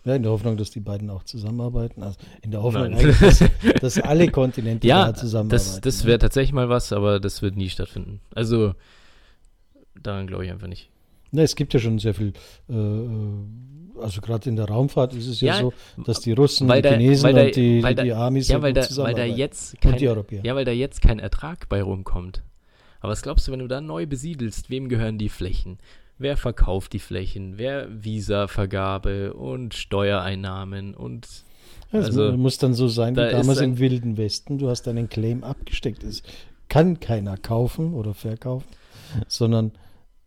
[0.09, 2.01] Ja, in der Hoffnung, dass die beiden auch zusammenarbeiten.
[2.01, 3.43] Also in der Hoffnung, dass,
[3.79, 5.51] dass, alle Kontinente ja, zusammenarbeiten.
[5.51, 8.19] Das, das wäre tatsächlich mal was, aber das wird nie stattfinden.
[8.33, 8.73] Also
[10.01, 10.89] daran glaube ich einfach nicht.
[11.29, 12.33] Ne, es gibt ja schon sehr viel,
[12.69, 12.73] äh,
[14.01, 16.89] also gerade in der Raumfahrt ist es ja, ja so, dass die Russen, die da,
[16.89, 20.01] Chinesen da, und die, da, die Amis ja, weil da, weil da jetzt kein, und
[20.01, 20.41] die Europäer.
[20.43, 22.41] Ja, weil da jetzt kein Ertrag bei rumkommt.
[22.99, 25.77] Aber was glaubst du, wenn du da neu besiedelst, wem gehören die Flächen?
[26.19, 31.25] Wer verkauft die Flächen, wer Visa-Vergabe und Steuereinnahmen und
[31.91, 34.59] es also, muss dann so sein wie damals im Wilden Westen.
[34.59, 36.03] Du hast deinen Claim abgesteckt.
[36.03, 36.21] Es
[36.67, 38.67] kann keiner kaufen oder verkaufen,
[39.27, 39.71] sondern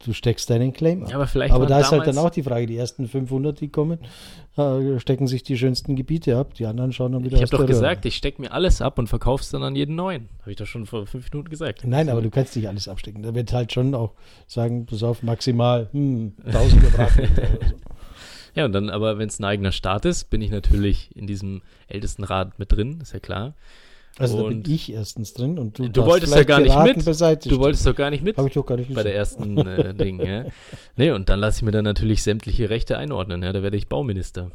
[0.05, 1.11] du steckst deinen Claim ab.
[1.11, 3.69] Ja, aber vielleicht aber da ist halt dann auch die Frage, die ersten 500, die
[3.69, 3.99] kommen,
[4.57, 7.67] äh, stecken sich die schönsten Gebiete ab, die anderen schauen dann wieder Ich habe doch
[7.67, 8.09] gesagt, Röhre.
[8.09, 10.29] ich stecke mir alles ab und verkaufe es dann an jeden neuen.
[10.41, 11.85] Habe ich doch schon vor fünf Minuten gesagt.
[11.85, 13.23] Nein, aber du kannst nicht alles abstecken.
[13.23, 14.12] Da wird halt schon auch
[14.47, 17.77] sagen, pass auf, maximal hm, 1000 Quadratmeter oder so.
[18.55, 21.62] Ja, und dann aber, wenn es ein eigener Staat ist, bin ich natürlich in diesem
[21.88, 23.55] Ältestenrat mit drin, ist ja klar.
[24.18, 27.07] Also und da bin ich erstens drin und du, du wolltest ja gar nicht mit.
[27.46, 28.37] Du wolltest doch gar nicht mit.
[28.37, 30.44] Habe ich doch gar nicht Bei der ersten äh, Ding, ja.
[30.96, 33.53] Nee, und dann lasse ich mir dann natürlich sämtliche Rechte einordnen, ja.
[33.53, 34.51] Da werde ich Bauminister.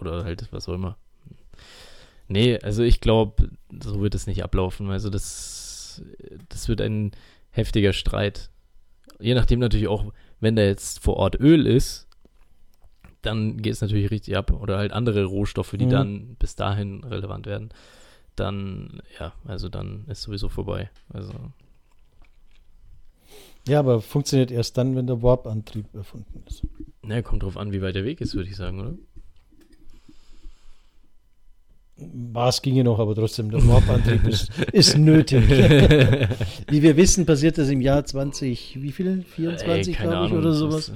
[0.00, 0.96] Oder halt was auch immer.
[2.26, 3.50] Nee, also ich glaube,
[3.82, 4.90] so wird es nicht ablaufen.
[4.90, 6.02] Also das,
[6.48, 7.12] das wird ein
[7.50, 8.48] heftiger Streit.
[9.20, 10.06] Je nachdem natürlich auch,
[10.40, 12.08] wenn da jetzt vor Ort Öl ist,
[13.20, 14.52] dann geht es natürlich richtig ab.
[14.52, 15.90] Oder halt andere Rohstoffe, die mhm.
[15.90, 17.74] dann bis dahin relevant werden
[18.36, 20.90] dann, ja, also dann ist sowieso vorbei.
[21.08, 21.32] Also.
[23.66, 26.66] Ja, aber funktioniert erst dann, wenn der Warp-Antrieb erfunden ist.
[27.02, 28.94] Na, kommt drauf an, wie weit der Weg ist, würde ich sagen, oder?
[31.96, 35.48] Was ginge noch, aber trotzdem, der Warp-Antrieb ist, ist nötig.
[36.68, 39.22] wie wir wissen, passiert das im Jahr 20, wie viel?
[39.22, 40.90] 24, glaube ich, oder sowas.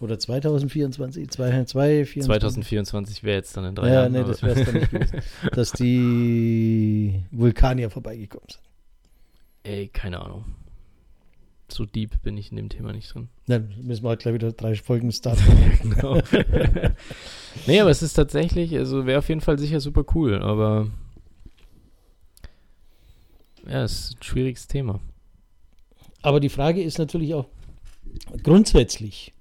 [0.00, 2.24] Oder 2024, 2024.
[2.24, 4.14] 2024 wäre jetzt dann in drei ja, Jahren.
[4.14, 5.22] Ja, nee, das wäre es dann nicht gewesen.
[5.52, 8.62] dass die Vulkanier vorbeigekommen sind.
[9.64, 10.44] Ey, keine Ahnung.
[11.70, 13.28] So deep bin ich in dem Thema nicht drin.
[13.46, 15.42] Dann müssen wir halt gleich wieder drei Folgen starten.
[15.82, 16.22] genau.
[17.66, 20.88] Nee, aber es ist tatsächlich, also wäre auf jeden Fall sicher super cool, aber
[23.66, 25.00] ja, es ist ein schwieriges Thema.
[26.22, 27.46] Aber die Frage ist natürlich auch
[28.42, 29.34] grundsätzlich,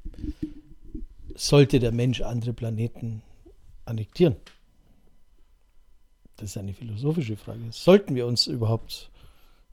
[1.36, 3.22] sollte der Mensch andere Planeten
[3.86, 4.36] annektieren?
[6.36, 7.60] Das ist eine philosophische Frage.
[7.72, 9.10] Sollten wir uns überhaupt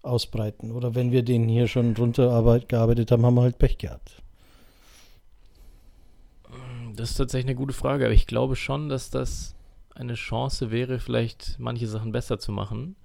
[0.02, 0.72] ausbreiten?
[0.72, 4.22] Oder wenn wir den hier schon runtergearbeitet haben, haben wir halt Pech gehabt.
[6.96, 9.54] Das ist tatsächlich eine gute Frage, aber ich glaube schon, dass das
[9.94, 12.96] eine Chance wäre, vielleicht manche Sachen besser zu machen.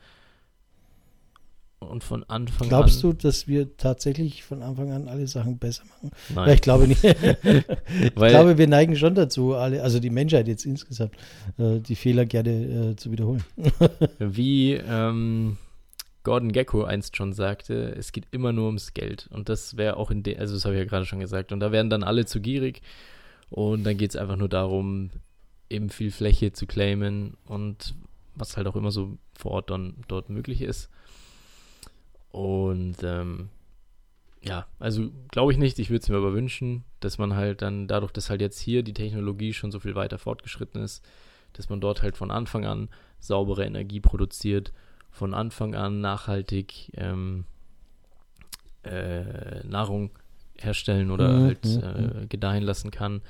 [1.80, 3.12] und von Anfang Glaubst an.
[3.12, 6.12] du, dass wir tatsächlich von Anfang an alle Sachen besser machen?
[6.36, 6.48] Nein.
[6.48, 7.04] Ja, ich glaube nicht.
[7.04, 11.16] ich Weil- glaube, wir neigen schon dazu, alle, also die Menschheit jetzt insgesamt,
[11.58, 13.44] äh, die Fehler gerne äh, zu wiederholen.
[14.20, 15.58] Wie ähm,
[16.24, 19.30] Gordon Gecko einst schon sagte, es geht immer nur ums Geld.
[19.32, 21.52] Und das wäre auch in dem, also das habe ich ja gerade schon gesagt.
[21.54, 22.82] Und da werden dann alle zu gierig.
[23.50, 25.10] Und dann geht es einfach nur darum,
[25.70, 27.96] eben viel Fläche zu claimen und
[28.36, 30.90] was halt auch immer so vor Ort dann dort möglich ist.
[32.32, 33.50] Und ähm,
[34.42, 37.88] ja, also glaube ich nicht, ich würde es mir aber wünschen, dass man halt dann
[37.88, 41.04] dadurch, dass halt jetzt hier die Technologie schon so viel weiter fortgeschritten ist,
[41.54, 44.72] dass man dort halt von Anfang an saubere Energie produziert,
[45.12, 47.46] von Anfang an nachhaltig ähm,
[48.84, 50.12] äh, Nahrung
[50.64, 53.22] herstellen oder Mhm, halt mhm, äh, gedeihen lassen kann.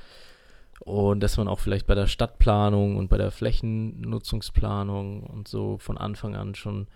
[0.79, 5.97] Und dass man auch vielleicht bei der Stadtplanung und bei der Flächennutzungsplanung und so von
[5.97, 6.87] Anfang an schon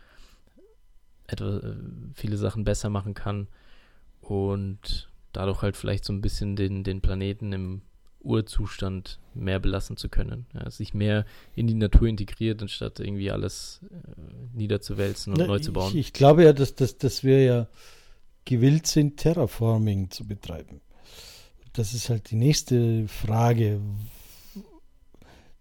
[1.27, 1.75] etwa äh,
[2.13, 3.47] viele Sachen besser machen kann
[4.21, 7.81] und dadurch halt vielleicht so ein bisschen den, den Planeten im
[8.21, 10.45] Urzustand mehr belassen zu können.
[10.53, 15.59] Ja, sich mehr in die Natur integriert, anstatt irgendwie alles äh, niederzuwälzen und Na, neu
[15.59, 15.91] zu bauen.
[15.91, 17.67] Ich, ich glaube ja, dass, dass, dass wir ja
[18.45, 20.82] gewillt sind, Terraforming zu betreiben.
[21.73, 23.79] Das ist halt die nächste Frage.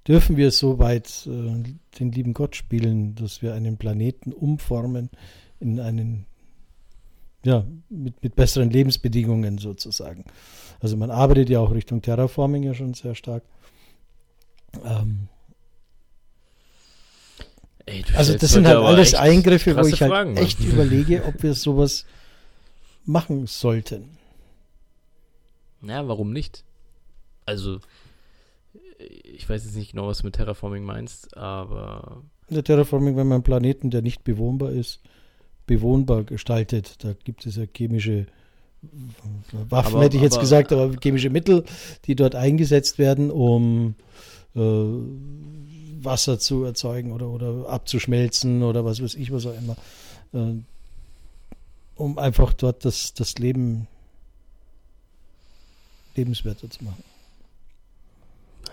[0.07, 1.62] Dürfen wir so weit äh,
[1.99, 5.11] den lieben Gott spielen, dass wir einen Planeten umformen
[5.61, 6.27] in einen,
[7.45, 10.25] ja, mit, mit besseren Lebensbedingungen sozusagen?
[10.81, 13.45] Also man arbeitet ja auch Richtung Terraforming ja schon sehr stark.
[14.85, 15.29] Ähm,
[17.87, 21.55] Ey, also das sind halt alles Eingriffe, wo ich halt Fragen, echt überlege, ob wir
[21.55, 22.05] sowas
[23.05, 24.17] machen sollten.
[25.83, 26.65] Ja, warum nicht?
[27.45, 27.81] Also,
[29.25, 33.37] ich weiß jetzt nicht genau, was du mit Terraforming meinst, aber Der Terraforming, wenn man
[33.37, 35.01] einen Planeten, der nicht bewohnbar ist,
[35.67, 38.27] bewohnbar gestaltet, da gibt es ja chemische
[39.53, 41.65] Waffen, Aber- hätte ich jetzt aber- gesagt, aber chemische Mittel,
[42.05, 43.95] die dort eingesetzt werden, um
[44.55, 44.61] äh,
[46.05, 49.77] Wasser zu erzeugen oder, oder abzuschmelzen oder was weiß ich, was auch immer.
[50.35, 50.59] Äh,
[52.03, 53.87] um einfach dort das, das Leben
[56.17, 57.05] lebenswerter zu machen.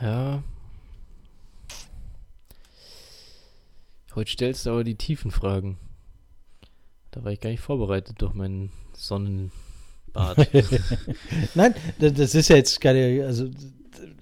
[0.01, 0.41] ja.
[4.15, 5.77] Heute stellst du aber die tiefen Fragen.
[7.11, 9.51] Da war ich gar nicht vorbereitet durch meinen Sonnenbad.
[11.55, 13.47] Nein, da- das ist ja jetzt keine, also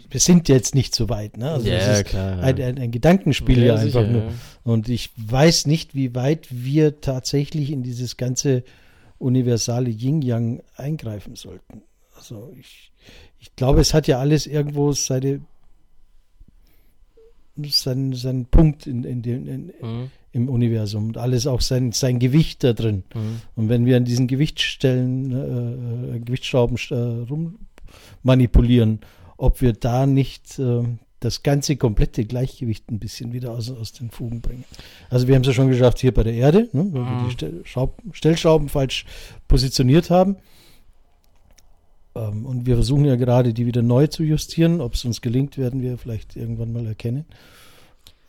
[0.10, 1.52] wir sind jetzt nicht so weit, ne?
[1.52, 2.40] Also das ist klar.
[2.44, 4.22] ein, ein, ein Gedankenspiel ja, einfach sicher, nur.
[4.24, 4.32] ja.
[4.66, 8.64] Und ich weiß nicht, wie weit wir tatsächlich in dieses ganze
[9.20, 11.82] universale Yin-Yang eingreifen sollten.
[12.16, 12.92] Also ich,
[13.40, 15.42] ich glaube, es hat ja alles irgendwo seine
[17.70, 20.12] seinen, seinen Punkt in, in dem, in, Mhm.
[20.32, 23.04] im Universum und alles auch sein, sein Gewicht da drin.
[23.16, 23.42] Mhm.
[23.56, 26.96] Und wenn wir an diesen Gewichtstellen, äh, Gewichtsschrauben äh,
[27.30, 27.60] rum
[28.24, 29.00] manipulieren,
[29.38, 30.84] ob wir da nicht äh,
[31.20, 34.64] das ganze komplette Gleichgewicht ein bisschen wieder aus, aus den Fugen bringen.
[35.10, 37.26] Also wir haben es ja schon geschafft hier bei der Erde, ne, weil wir Mhm.
[37.26, 39.06] die Stell Schraub Stellschrauben falsch
[39.48, 40.36] positioniert haben.
[42.16, 44.82] Ähm, und wir versuchen ja gerade, die wieder neu zu justieren.
[44.82, 47.26] Ob es uns gelingt, werden wir vielleicht irgendwann mal erkennen.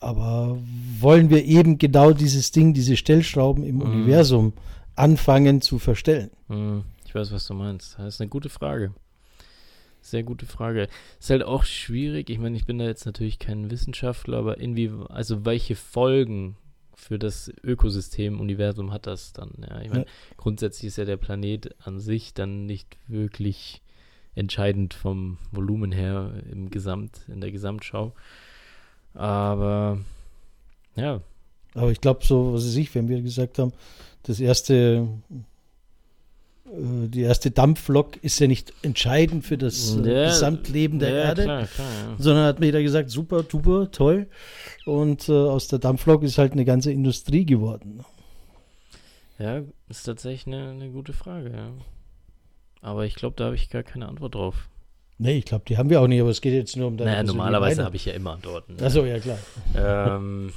[0.01, 0.57] Aber
[1.01, 3.83] wollen wir eben genau dieses Ding, diese Stellschrauben im Mhm.
[3.83, 4.53] Universum
[4.95, 6.31] anfangen zu verstellen?
[6.49, 7.97] Hm, Ich weiß, was du meinst.
[7.99, 8.93] Das ist eine gute Frage.
[10.11, 10.89] Sehr gute Frage.
[11.19, 12.31] Ist halt auch schwierig.
[12.31, 16.57] Ich meine, ich bin da jetzt natürlich kein Wissenschaftler, aber irgendwie, also welche Folgen
[16.95, 19.53] für das Ökosystem, Universum hat das dann?
[19.61, 20.11] Ja, ich meine, Ja.
[20.37, 23.83] grundsätzlich ist ja der Planet an sich dann nicht wirklich
[24.35, 28.13] entscheidend vom Volumen her im Gesamt, in der Gesamtschau.
[29.15, 29.99] Aber
[30.97, 31.21] ja,
[31.75, 33.73] Aber ich glaube, so, was ich, wenn wir gesagt haben,
[34.25, 35.07] das erste,
[36.73, 41.43] die erste Dampflok ist ja nicht entscheidend für das äh, Ja, Gesamtleben der ja, Erde,
[41.45, 42.17] Klar, klar, ja.
[42.19, 44.27] sondern hat mir jeder gesagt, super, duper, toll.
[44.87, 48.05] Und äh, aus der Dampflok ist halt eine ganze Industrie geworden.
[49.39, 51.71] Ja, ist tatsächlich eine, eine gute Frage, ja.
[52.81, 54.69] Aber ich glaube, da habe ich gar keine Antwort drauf.
[55.19, 57.11] Nee, ich glaube, die haben wir auch nicht, aber es geht jetzt nur um deine
[57.11, 58.77] Naja, normalerweise habe ich ja immer Antworten.
[58.83, 59.39] Achso, ja klar.
[59.77, 60.53] ähm,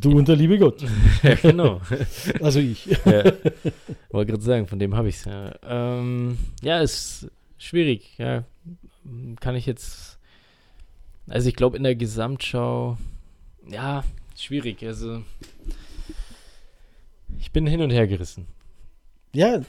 [0.00, 0.82] Du und der liebe Gott.
[1.22, 1.80] ja, genau.
[2.40, 2.86] Also ich.
[2.86, 3.32] ja.
[4.10, 5.54] Wollte gerade sagen, von dem habe ich es ja.
[5.62, 7.28] Ähm, ja, ist
[7.58, 8.44] schwierig, ja.
[9.40, 10.18] Kann ich jetzt.
[11.26, 12.98] Also ich glaube in der Gesamtschau,
[13.66, 14.04] ja,
[14.36, 14.84] schwierig.
[14.84, 15.22] Also
[17.38, 18.46] ich bin hin und her gerissen.
[19.32, 19.62] Ja,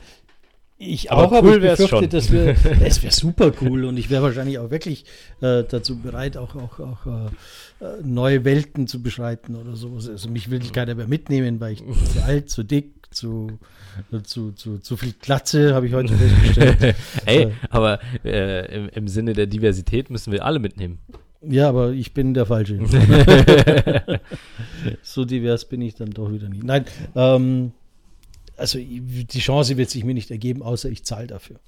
[0.77, 4.09] Ich Aber auch, aber cool ich wär's befürchte, das wäre wär super cool und ich
[4.09, 5.05] wäre wahrscheinlich auch wirklich
[5.39, 10.09] äh, dazu bereit, auch, auch, auch äh, äh, neue Welten zu beschreiten oder sowas.
[10.09, 13.57] Also mich will keiner mehr mitnehmen, weil ich zu alt, zu dick, zu,
[14.23, 16.95] zu, zu, zu viel Glatze, habe ich heute festgestellt.
[17.25, 17.51] Ey, Äh.
[17.69, 20.99] aber äh, im, im Sinne der Diversität müssen wir alle mitnehmen.
[21.41, 22.79] Ja, aber ich bin der Falsche.
[25.03, 26.63] so divers bin ich dann doch wieder nicht.
[26.63, 27.71] Nein, ähm,
[28.57, 31.59] also die Chance wird sich mir nicht ergeben, außer ich zahle dafür.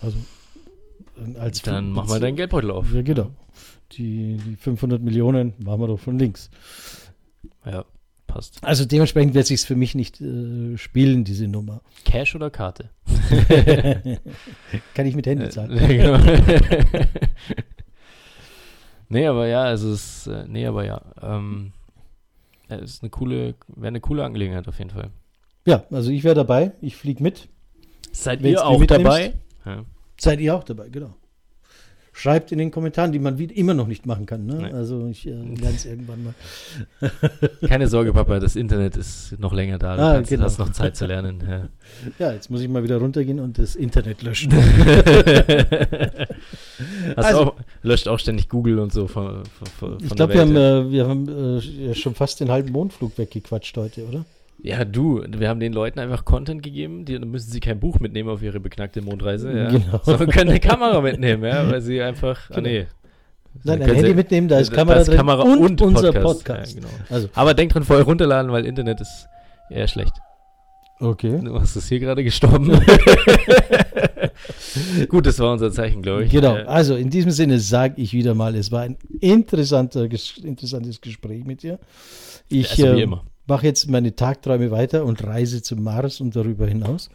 [0.00, 0.18] Also
[1.16, 2.92] äh, als Dann mach mal deinen Geldbeutel auf.
[2.92, 3.30] Ja, genau.
[3.92, 6.50] Die, die 500 Millionen machen wir doch von links.
[7.64, 7.84] Ja,
[8.26, 8.58] passt.
[8.64, 11.82] Also dementsprechend wird sich für mich nicht äh, spielen, diese Nummer.
[12.04, 12.90] Cash oder Karte?
[14.94, 15.70] Kann ich mit zahlen.
[15.78, 16.18] Äh, genau.
[19.08, 21.02] nee, aber ja, also es ist, äh, nee, aber ja.
[21.20, 21.72] Ähm,
[22.70, 25.10] ja, es ist eine coole, wäre eine coole Angelegenheit auf jeden Fall.
[25.64, 26.72] Ja, also ich wäre dabei.
[26.80, 27.48] Ich fliege mit.
[28.12, 29.04] Seid Wenn's ihr auch mitnimmst.
[29.06, 29.34] dabei?
[29.64, 29.84] Ja.
[30.20, 31.14] Seid ihr auch dabei, genau.
[32.14, 34.44] Schreibt in den Kommentaren, die man wie immer noch nicht machen kann.
[34.44, 34.56] Ne?
[34.68, 34.72] Nee.
[34.72, 36.34] Also ich äh, lerne es irgendwann mal.
[37.66, 39.96] Keine Sorge, Papa, das Internet ist noch länger da.
[39.96, 40.44] Du Ah, kannst, genau.
[40.44, 41.42] hast noch Zeit zu lernen.
[41.48, 41.68] Ja.
[42.18, 44.52] Ja, jetzt muss ich mal wieder runtergehen und das Internet löschen.
[47.16, 50.34] Hast Also- auch, löscht auch ständig Google und so von, von, von ich der glaube,
[50.34, 54.24] wir haben, äh, wir haben äh, schon fast den halben Mondflug weggequatscht heute, oder?
[54.64, 57.98] Ja, du, wir haben den Leuten einfach Content gegeben, die, dann müssen sie kein Buch
[57.98, 59.70] mitnehmen auf ihre beknackte Mondreise, ja.
[59.70, 60.00] Genau.
[60.04, 62.68] sondern können eine Kamera mitnehmen, ja, weil sie einfach, ah Genau.
[62.68, 62.86] nee.
[63.64, 66.12] Nein, ein Handy sie- mitnehmen, da ist da Kamera ist drin Kamera und, und unser
[66.12, 66.44] Podcast.
[66.44, 66.74] Podcast.
[66.74, 66.92] Ja, genau.
[67.10, 69.26] Also, Aber denkt dran, vorher runterladen, weil Internet ist
[69.68, 70.12] eher schlecht.
[71.00, 71.40] okay.
[71.42, 72.70] Du hast es hier gerade gestorben.
[75.08, 76.30] Gut, das war unser Zeichen, glaube ich.
[76.30, 80.08] Genau, also in diesem Sinne sage ich wieder mal, es war ein interessanter,
[80.42, 81.78] interessantes Gespräch mit dir.
[82.48, 83.24] Ich Also wie äh, immer.
[83.52, 87.10] Mache jetzt meine Tagträume weiter und reise zum Mars und darüber hinaus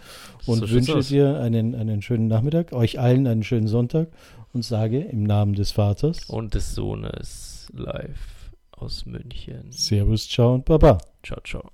[0.45, 4.09] und So wünsche dir einen, einen schönen Nachmittag, euch allen einen schönen Sonntag
[4.53, 9.71] und sage im Namen des Vaters Und des Sohnes live aus München.
[9.71, 10.99] Servus, ciao und baba.
[11.23, 11.71] Ciao, ciao.